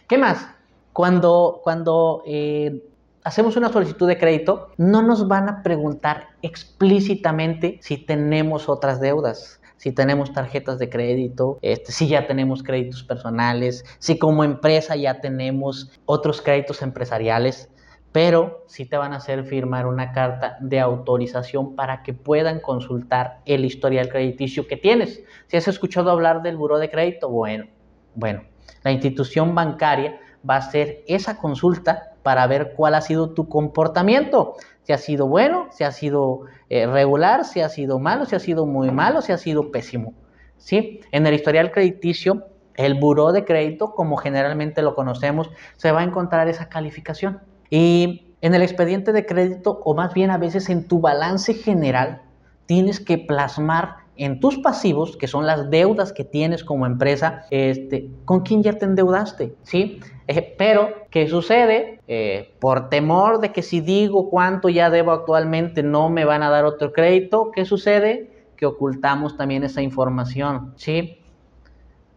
¿Qué 0.06 0.18
más? 0.18 0.46
Cuando, 0.92 1.61
cuando 1.64 2.22
eh, 2.26 2.83
hacemos 3.24 3.56
una 3.56 3.70
solicitud 3.70 4.09
de 4.09 4.18
crédito, 4.18 4.70
no 4.76 5.02
nos 5.02 5.28
van 5.28 5.48
a 5.48 5.62
preguntar 5.62 6.28
explícitamente 6.42 7.78
si 7.83 7.98
tenemos 7.98 8.68
otras 8.68 9.00
deudas, 9.00 9.61
si 9.76 9.92
tenemos 9.92 10.33
tarjetas 10.33 10.78
de 10.78 10.90
crédito, 10.90 11.59
este, 11.62 11.92
si 11.92 12.09
ya 12.09 12.26
tenemos 12.26 12.62
créditos 12.62 13.02
personales, 13.02 13.85
si 13.98 14.18
como 14.18 14.44
empresa 14.44 14.96
ya 14.96 15.20
tenemos 15.20 15.90
otros 16.06 16.42
créditos 16.42 16.83
empresariales, 16.83 17.70
pero 18.12 18.64
sí 18.66 18.87
te 18.87 18.96
van 18.96 19.12
a 19.12 19.16
hacer 19.16 19.44
firmar 19.44 19.87
una 19.87 20.12
carta 20.12 20.56
de 20.61 20.80
autorización 20.80 21.76
para 21.76 22.02
que 22.02 22.12
puedan 22.12 22.61
consultar 22.61 23.40
el 23.44 23.64
historial 23.64 24.09
crediticio 24.09 24.66
que 24.66 24.76
tienes. 24.76 25.22
Si 25.46 25.56
has 25.56 25.68
escuchado 25.68 26.11
hablar 26.11 26.42
del 26.42 26.56
buró 26.56 26.78
de 26.78 26.90
crédito, 26.90 27.28
bueno, 27.28 27.66
bueno, 28.14 28.42
la 28.83 28.90
institución 28.90 29.54
bancaria 29.54 30.18
va 30.48 30.56
a 30.56 30.59
hacer 30.59 31.04
esa 31.06 31.37
consulta 31.37 32.09
para 32.22 32.46
ver 32.46 32.74
cuál 32.76 32.94
ha 32.94 33.00
sido 33.00 33.30
tu 33.30 33.48
comportamiento. 33.48 34.54
Si 34.83 34.92
ha 34.92 34.98
sido 34.98 35.26
bueno, 35.26 35.68
si 35.70 35.85
ha 35.85 35.92
sido 35.92 36.42
eh, 36.68 36.87
regular, 36.87 37.44
si 37.44 37.61
ha 37.61 37.68
sido 37.68 37.98
malo, 37.98 38.26
si 38.26 38.37
ha 38.37 38.40
sido 38.40 38.66
muy 38.66 38.90
malo, 38.90 39.22
si 39.22 39.33
ha 39.33 39.38
sido 39.38 39.70
pésimo. 39.70 40.14
¿Sí? 40.56 41.00
En 41.12 41.26
el 41.26 41.35
historial 41.35 41.70
crediticio, 41.70 42.46
el 42.74 42.94
buró 42.94 43.33
de 43.33 43.44
crédito, 43.44 43.94
como 43.94 44.16
generalmente 44.16 44.83
lo 44.83 44.94
conocemos, 44.94 45.50
se 45.76 45.92
va 45.92 46.00
a 46.00 46.04
encontrar 46.04 46.48
esa 46.48 46.68
calificación. 46.68 47.40
Y 47.70 48.35
en 48.40 48.54
el 48.54 48.62
expediente 48.62 49.12
de 49.12 49.26
crédito, 49.26 49.80
o 49.85 49.94
más 49.94 50.14
bien 50.14 50.30
a 50.30 50.38
veces 50.38 50.68
en 50.70 50.87
tu 50.87 51.00
balance 51.00 51.54
general, 51.54 52.22
tienes 52.66 53.00
que 53.00 53.18
plasmar 53.18 53.96
en 54.20 54.38
tus 54.38 54.59
pasivos, 54.59 55.16
que 55.16 55.26
son 55.26 55.46
las 55.46 55.70
deudas 55.70 56.12
que 56.12 56.24
tienes 56.24 56.62
como 56.62 56.85
empresa, 56.85 57.46
este, 57.50 58.11
¿con 58.26 58.40
quién 58.40 58.62
ya 58.62 58.74
te 58.74 58.85
endeudaste? 58.85 59.54
¿Sí? 59.62 59.98
Eh, 60.28 60.54
pero, 60.59 60.90
¿qué 61.11 61.26
sucede? 61.26 62.00
Eh, 62.06 62.54
por 62.61 62.90
temor 62.90 63.40
de 63.40 63.50
que 63.50 63.62
si 63.62 63.80
digo 63.80 64.28
cuánto 64.28 64.68
ya 64.68 64.90
debo 64.90 65.12
actualmente 65.12 65.83
no 65.83 66.11
me 66.11 66.26
van 66.26 66.42
a 66.42 66.50
dar 66.50 66.66
otro 66.66 66.92
crédito, 66.92 67.50
¿qué 67.50 67.64
sucede? 67.64 68.30
Que 68.59 68.66
ocultamos 68.66 69.38
también 69.38 69.64
esa 69.64 69.80
información, 69.80 70.74
¿sí? 70.76 71.19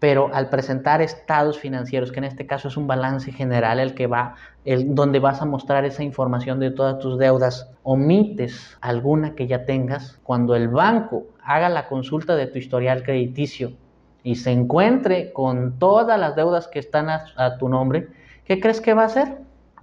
Pero 0.04 0.30
al 0.34 0.50
presentar 0.50 1.02
estados 1.02 1.58
financieros, 1.58 2.12
que 2.12 2.20
en 2.20 2.26
este 2.26 2.46
caso 2.46 2.68
es 2.68 2.76
un 2.76 2.88
balance 2.88 3.32
general 3.32 3.80
el 3.80 3.96
que 3.96 4.06
va, 4.06 4.36
el, 4.66 4.94
donde 4.94 5.20
vas 5.20 5.42
a 5.42 5.46
mostrar 5.46 5.86
esa 5.86 6.04
información 6.04 6.60
de 6.60 6.72
todas 6.72 7.00
tus 7.00 7.18
deudas, 7.18 7.72
omites 7.84 8.78
alguna 8.82 9.34
que 9.34 9.48
ya 9.48 9.64
tengas, 9.64 10.20
cuando 10.24 10.58
el 10.58 10.68
banco 10.68 11.28
haga 11.42 11.70
la 11.70 11.88
consulta 11.88 12.36
de 12.36 12.48
tu 12.48 12.58
historial 12.58 13.04
crediticio 13.04 13.72
y 14.24 14.36
se 14.36 14.52
encuentre 14.52 15.32
con 15.32 15.80
todas 15.80 16.20
las 16.20 16.36
deudas 16.36 16.68
que 16.68 16.80
están 16.80 17.08
a, 17.10 17.58
tu 17.58 17.70
nombre, 17.70 18.10
¿qué 18.44 18.60
crees 18.60 18.82
que 18.82 18.94
va 18.94 19.04
a 19.04 19.06
hacer? 19.06 19.38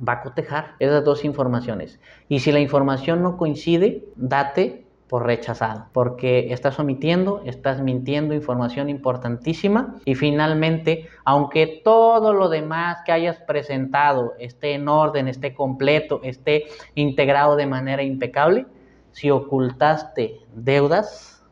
Va 0.07 0.13
a 0.13 0.21
cotejar 0.21 0.75
esas 0.81 1.03
dos 1.03 1.25
informaciones. 1.25 1.99
Y 2.29 2.41
si 2.41 2.53
la 2.53 2.61
información 2.61 3.23
no 3.23 3.39
coincide, 3.39 4.05
date 4.17 4.80
por 5.11 5.27
rechazado, 5.27 5.87
porque 5.93 6.53
estás 6.53 6.79
omitiendo, 6.79 7.43
estás 7.45 7.81
mintiendo 7.83 8.33
información 8.33 8.89
importantísima 8.89 9.97
y 10.05 10.15
finalmente, 10.15 11.09
aunque 11.25 11.83
todo 11.83 12.33
lo 12.33 12.49
demás 12.49 12.99
que 13.05 13.11
hayas 13.11 13.39
presentado 13.39 14.35
esté 14.39 14.75
en 14.75 14.87
orden, 14.89 15.27
esté 15.27 15.53
completo, 15.53 16.21
esté 16.23 16.67
integrado 16.95 17.57
de 17.57 17.67
manera 17.67 18.05
impecable, 18.05 18.67
si 19.11 19.33
ocultaste 19.33 20.37
deudas, 20.55 21.45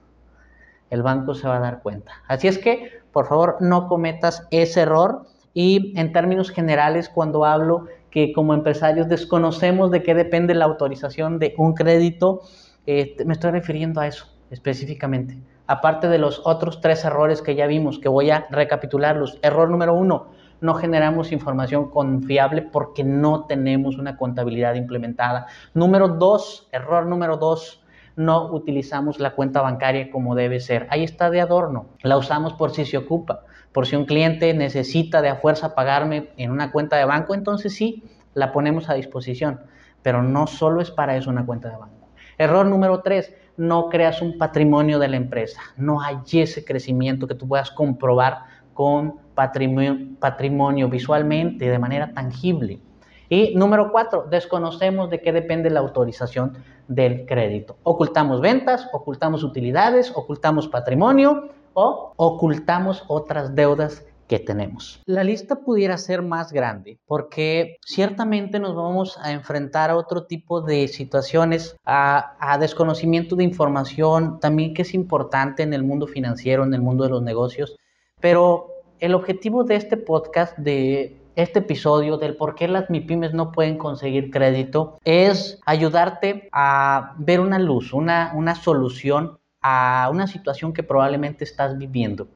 el 0.91 1.03
banco 1.03 1.35
se 1.35 1.49
va 1.49 1.57
a 1.57 1.61
dar 1.61 1.83
cuenta. 1.83 2.13
Así 2.29 2.47
es 2.47 2.59
que, 2.59 3.01
por 3.11 3.27
favor, 3.27 3.57
no 3.59 3.89
cometas 3.89 4.47
ese 4.53 4.83
error 4.83 5.25
y 5.53 5.99
en 5.99 6.13
términos 6.13 6.51
generales, 6.51 7.09
cuando 7.09 7.45
hablo 7.45 7.87
que 8.13 8.33
como 8.33 8.55
empresarios 8.55 9.09
desconocemos 9.09 9.91
de 9.91 10.05
qué 10.05 10.15
depende 10.15 10.55
la 10.55 10.67
autorización 10.67 11.41
de 11.41 11.55
un 11.59 11.75
crédito, 11.75 12.43
este, 12.89 13.27
me 13.27 13.35
estoy 13.35 13.51
refiriendo 13.51 14.01
a 14.01 14.07
eso 14.07 14.27
específicamente. 14.51 15.37
Aparte 15.67 16.09
de 16.09 16.17
los 16.17 16.41
otros 16.47 16.81
tres 16.81 17.05
errores 17.05 17.43
que 17.43 17.55
ya 17.55 17.67
vimos, 17.67 17.99
que 17.99 18.09
voy 18.09 18.31
a 18.31 18.47
recapitularlos. 18.51 19.39
Error 19.43 19.69
número 19.69 19.93
uno, 19.93 20.29
no 20.63 20.75
generamos 20.75 21.31
información 21.31 21.91
confiable 21.91 22.63
porque 22.63 23.05
no 23.05 23.45
tenemos 23.45 23.99
una 23.99 24.17
contabilidad 24.17 24.75
implementada. 24.75 25.47
Número 25.75 26.09
dos, 26.09 26.67
error 26.73 27.05
número 27.05 27.37
dos, 27.37 27.85
no 28.17 28.51
utilizamos 28.51 29.21
la 29.21 29.35
cuenta 29.35 29.61
bancaria 29.61 30.11
como 30.11 30.35
debe 30.35 30.59
ser. 30.59 30.87
Ahí 30.89 31.05
está 31.05 31.29
de 31.29 31.43
adorno. 31.43 31.89
La 32.03 32.17
usamos 32.17 32.55
por 32.55 32.71
si 32.71 32.87
se 32.87 32.97
ocupa. 32.97 33.45
Por 33.73 33.87
si 33.87 33.97
un 33.97 34.07
cliente 34.07 34.55
necesita 34.55 35.21
de 35.21 35.29
a 35.29 35.37
fuerza 35.37 35.75
pagarme 35.75 36.31
en 36.39 36.51
una 36.51 36.73
cuenta 36.73 36.97
de 36.97 37.05
banco, 37.05 37.35
entonces 37.35 37.75
sí, 37.75 38.03
la 38.33 38.51
ponemos 38.51 38.89
a 38.89 38.95
disposición. 38.95 39.61
Pero 40.03 40.23
no 40.23 40.47
solo 40.47 40.81
es 40.81 40.91
para 40.91 41.19
eso 41.19 41.29
una 41.29 41.45
cuenta 41.45 41.69
de 41.69 41.77
banco. 41.77 41.98
Error 42.39 42.65
número 42.67 43.01
tres, 43.01 43.35
no 43.57 43.89
creas 43.89 44.23
un 44.23 44.39
patrimonio 44.39 45.01
de 45.01 45.09
la 45.09 45.17
empresa. 45.17 45.61
No 45.77 46.01
hay 46.01 46.19
ese 46.33 46.65
crecimiento 46.65 47.27
que 47.27 47.35
tú 47.35 47.49
puedas 47.49 47.71
comprobar 47.73 48.45
con 48.73 49.17
patrimonio, 49.35 50.89
visualmente, 50.89 51.69
de 51.69 51.79
manera 51.79 52.13
tangible. 52.15 52.81
Y 53.29 53.55
número 53.57 53.91
cuatro, 53.91 54.27
desconocemos 54.31 55.11
de 55.11 55.21
qué 55.21 55.33
depende 55.33 55.69
la 55.69 55.81
autorización 55.81 56.57
del 56.87 57.27
crédito. 57.27 57.77
Ocultamos 57.83 58.41
ventas, 58.41 58.89
ocultamos 58.93 59.43
utilidades, 59.43 60.13
ocultamos 60.15 60.69
patrimonio 60.69 61.49
o 61.75 62.13
ocultamos 62.17 63.05
otras 63.09 63.55
deudas 63.55 64.07
que 64.29 64.39
tenemos. 64.39 65.01
La 65.07 65.25
lista 65.25 65.57
pudiera 65.57 65.97
ser 65.99 66.23
más 66.23 66.53
grande 66.53 66.99
porque 67.07 67.79
ciertamente 67.85 68.61
nos 68.61 68.77
vamos 68.77 69.19
a 69.21 69.33
enfrentar 69.33 69.91
a 69.91 69.97
otro 69.97 70.25
tipo 70.25 70.61
de 70.61 70.87
situaciones, 70.87 71.77
a, 71.85 72.37
a, 72.39 72.59
desconocimiento 72.59 73.35
de 73.35 73.45
información, 73.45 74.39
también 74.39 74.75
que 74.75 74.83
es 74.83 74.95
importante 74.95 75.63
en 75.63 75.73
el 75.73 75.83
mundo 75.83 76.07
financiero, 76.07 76.63
en 76.63 76.75
el 76.75 76.83
mundo 76.83 77.05
de 77.05 77.11
los 77.11 77.23
negocios, 77.23 77.77
pero 78.21 78.69
el 79.01 79.15
objetivo 79.15 79.65
de 79.65 79.77
este 79.77 79.97
podcast, 79.97 80.57
de 80.59 81.17
este 81.37 81.61
episodio 81.61 82.19
del 82.19 82.37
por 82.37 82.55
qué 82.55 82.67
las 82.69 82.91
MIPIMES 82.91 83.33
no 83.33 83.53
pueden 83.53 83.79
conseguir 83.79 84.31
crédito, 84.31 84.99
es 85.05 85.61
ayudarte 85.65 86.49
a 86.53 87.15
ver 87.19 87.41
una 87.41 87.59
luz, 87.59 87.93
una, 87.93 88.33
una 88.35 88.55
solución 88.57 89.39
a 89.63 90.09
una 90.13 90.27
situación 90.27 90.73
que 90.73 90.83
probablemente 90.83 91.45
estás 91.45 91.79
viviendo 91.79 92.29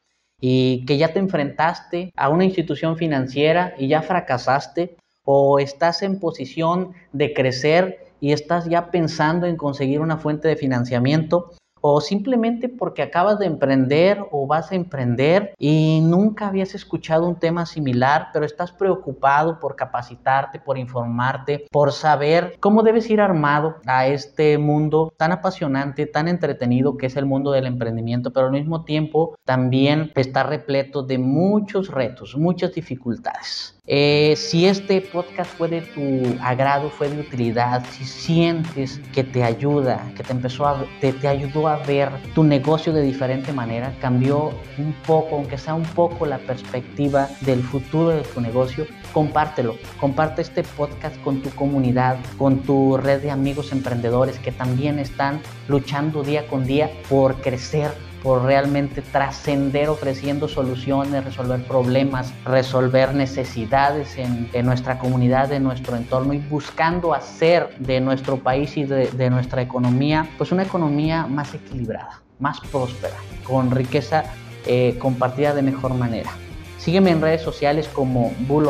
y 0.45 0.85
que 0.87 0.99
ya 0.99 1.13
te 1.13 1.21
enfrentaste 1.21 2.13
a 2.17 2.29
una 2.29 2.45
institución 2.45 2.97
financiera 2.97 3.75
y 3.79 3.87
ya 3.87 4.03
fracasaste 4.03 4.97
o 5.25 5.61
estás 5.61 6.03
en 6.03 6.19
posición 6.19 6.95
de 7.13 7.33
crecer 7.33 8.13
y 8.21 8.33
estás 8.33 8.69
ya 8.69 8.91
pensando 8.91 9.47
en 9.47 9.57
conseguir 9.57 10.01
una 10.01 10.17
fuente 10.17 10.49
de 10.49 10.57
financiamiento 10.57 11.53
o 11.83 12.01
simplemente 12.01 12.69
porque 12.69 13.03
acabas 13.03 13.39
de 13.39 13.47
emprender 13.47 14.25
o 14.31 14.47
vas 14.47 14.73
a 14.73 14.77
emprender 14.77 15.55
y 15.59 16.01
nunca 16.03 16.49
habías 16.49 16.75
escuchado 16.75 17.29
un 17.29 17.35
tema 17.35 17.67
similar, 17.67 18.29
pero 18.33 18.47
estás 18.47 18.73
preocupado 18.73 19.59
por 19.61 19.77
capacitarte, 19.77 20.61
por 20.61 20.79
informarte, 20.79 21.67
por 21.71 21.93
saber 21.93 22.57
cómo 22.61 22.83
debes 22.83 23.11
ir 23.11 23.21
armado 23.21 23.77
a 23.87 24.07
este 24.07 24.57
mundo 24.59 25.13
tan 25.17 25.33
apasionante, 25.33 26.07
tan 26.07 26.29
entretenido 26.29 26.97
que 26.97 27.07
es 27.07 27.17
el 27.17 27.27
mundo 27.27 27.51
del 27.51 27.67
emprendimiento, 27.67 28.33
pero 28.33 28.47
al 28.47 28.53
mismo 28.53 28.85
tiempo 28.85 29.37
también 29.45 30.13
está 30.15 30.45
repleto 30.45 31.03
de 31.03 31.19
muchos 31.19 31.91
retos, 31.91 32.37
muchas 32.37 32.73
dificultades. 32.73 33.77
Eh, 33.89 34.37
si 34.37 34.67
este 34.67 35.01
podcast 35.01 35.51
fue 35.59 35.67
de 35.67 35.81
tu 35.81 36.39
agrado, 36.41 36.89
fue 36.89 37.09
de 37.09 37.19
utilidad, 37.19 37.85
si 37.91 38.05
sientes 38.05 39.01
que 39.13 39.25
te 39.25 39.43
ayuda, 39.43 40.09
que 40.17 40.23
te 40.23 40.31
empezó 40.31 40.69
a, 40.69 40.87
te, 41.01 41.13
te 41.13 41.27
ayudó 41.27 41.67
a 41.67 41.79
ver 41.79 42.09
tu 42.33 42.45
negocio 42.45 42.93
de 42.93 43.03
diferente 43.03 43.53
manera, 43.53 43.93
cambió 44.01 44.53
un 44.79 44.93
poco, 45.05 45.35
aunque 45.35 45.59
sea 45.59 45.75
un 45.75 45.83
poco 45.83 46.27
la 46.27 46.39
perspectiva 46.39 47.29
del 47.41 47.61
futuro 47.61 48.11
de 48.11 48.23
tu 48.23 48.41
negocio, 48.41 48.87
compártelo. 49.13 49.77
Comparte 49.99 50.43
este 50.43 50.63
podcast 50.63 51.21
con 51.23 51.43
tu 51.43 51.51
comunidad, 51.51 52.19
con 52.39 52.61
tu 52.61 52.97
red 52.97 53.21
de 53.21 53.33
amigos 53.33 53.73
emprendedores 53.73 54.39
que 54.39 54.53
también 54.53 55.01
están 55.01 55.41
luchando 55.67 56.23
día 56.23 56.47
con 56.47 56.65
día 56.65 56.89
por 57.09 57.35
crecer 57.41 57.91
por 58.23 58.45
realmente 58.45 59.03
trascender 59.03 59.89
ofreciendo 59.89 60.47
soluciones, 60.47 61.25
resolver 61.25 61.65
problemas, 61.65 62.33
resolver 62.45 63.15
necesidades 63.15 64.17
en, 64.17 64.49
nuestra 64.65 64.99
comunidad, 64.99 65.53
en 65.53 65.65
nuestro 65.65 65.97
entorno 65.97 66.33
y 66.33 66.39
buscando 66.39 67.15
hacer 67.15 67.75
de 67.79 68.01
nuestro 68.01 68.37
país 68.37 68.77
y 68.77 68.85
de, 68.85 69.31
nuestra 69.31 69.63
economía 69.63 70.29
pues 70.39 70.53
una 70.53 70.63
economía 70.63 71.27
más 71.27 71.53
equilibrada, 71.55 72.23
más 72.39 72.61
próspera, 72.61 73.17
con 73.45 73.71
riqueza 73.71 74.25
eh, 74.67 74.97
compartida 74.99 75.53
de 75.55 75.63
mejor 75.63 75.95
manera. 75.95 76.31
Sígueme 76.79 77.11
en 77.11 77.21
redes 77.21 77.43
sociales 77.43 77.89
como 77.89 78.33
Bull 78.41 78.69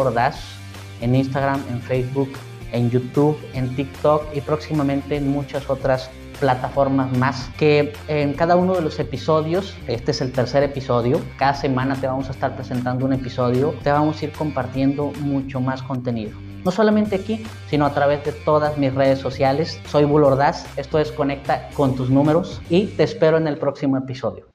en 1.01 1.15
Instagram, 1.15 1.61
en 1.71 1.81
Facebook, 1.83 2.31
en 2.73 2.91
YouTube, 2.91 3.39
en 3.53 3.75
TikTok 3.75 4.25
y 4.35 4.41
próximamente 4.41 5.17
en 5.17 5.31
muchas 5.31 5.69
otras 5.69 6.11
plataformas 6.43 7.17
más 7.17 7.49
que 7.57 7.93
en 8.09 8.35
cada 8.35 8.57
uno 8.57 8.75
de 8.75 8.83
los 8.83 8.99
episodios, 8.99 9.77
este 9.87 10.11
es 10.11 10.21
el 10.21 10.33
tercer 10.33 10.65
episodio, 10.65 11.21
cada 11.39 11.55
semana 11.55 11.95
te 11.95 12.09
vamos 12.09 12.27
a 12.29 12.33
estar 12.33 12.57
presentando 12.57 13.07
un 13.07 13.13
episodio, 13.13 13.73
te 13.85 13.93
vamos 13.93 14.21
a 14.21 14.25
ir 14.25 14.33
compartiendo 14.33 15.13
mucho 15.21 15.61
más 15.61 15.85
contenido. 15.85 16.37
No 16.65 16.73
solamente 16.73 17.15
aquí, 17.15 17.45
sino 17.71 17.87
a 17.87 17.95
través 17.95 18.25
de 18.25 18.33
todas 18.33 18.77
mis 18.77 18.93
redes 18.93 19.21
sociales. 19.21 19.81
Soy 19.87 20.05
Bull 20.05 20.27
esto 20.77 20.99
es 20.99 21.13
Conecta 21.13 21.69
con 21.75 21.95
tus 21.95 22.11
números 22.11 22.61
y 22.69 22.87
te 22.87 23.05
espero 23.05 23.37
en 23.37 23.47
el 23.47 23.57
próximo 23.57 23.97
episodio. 23.97 24.52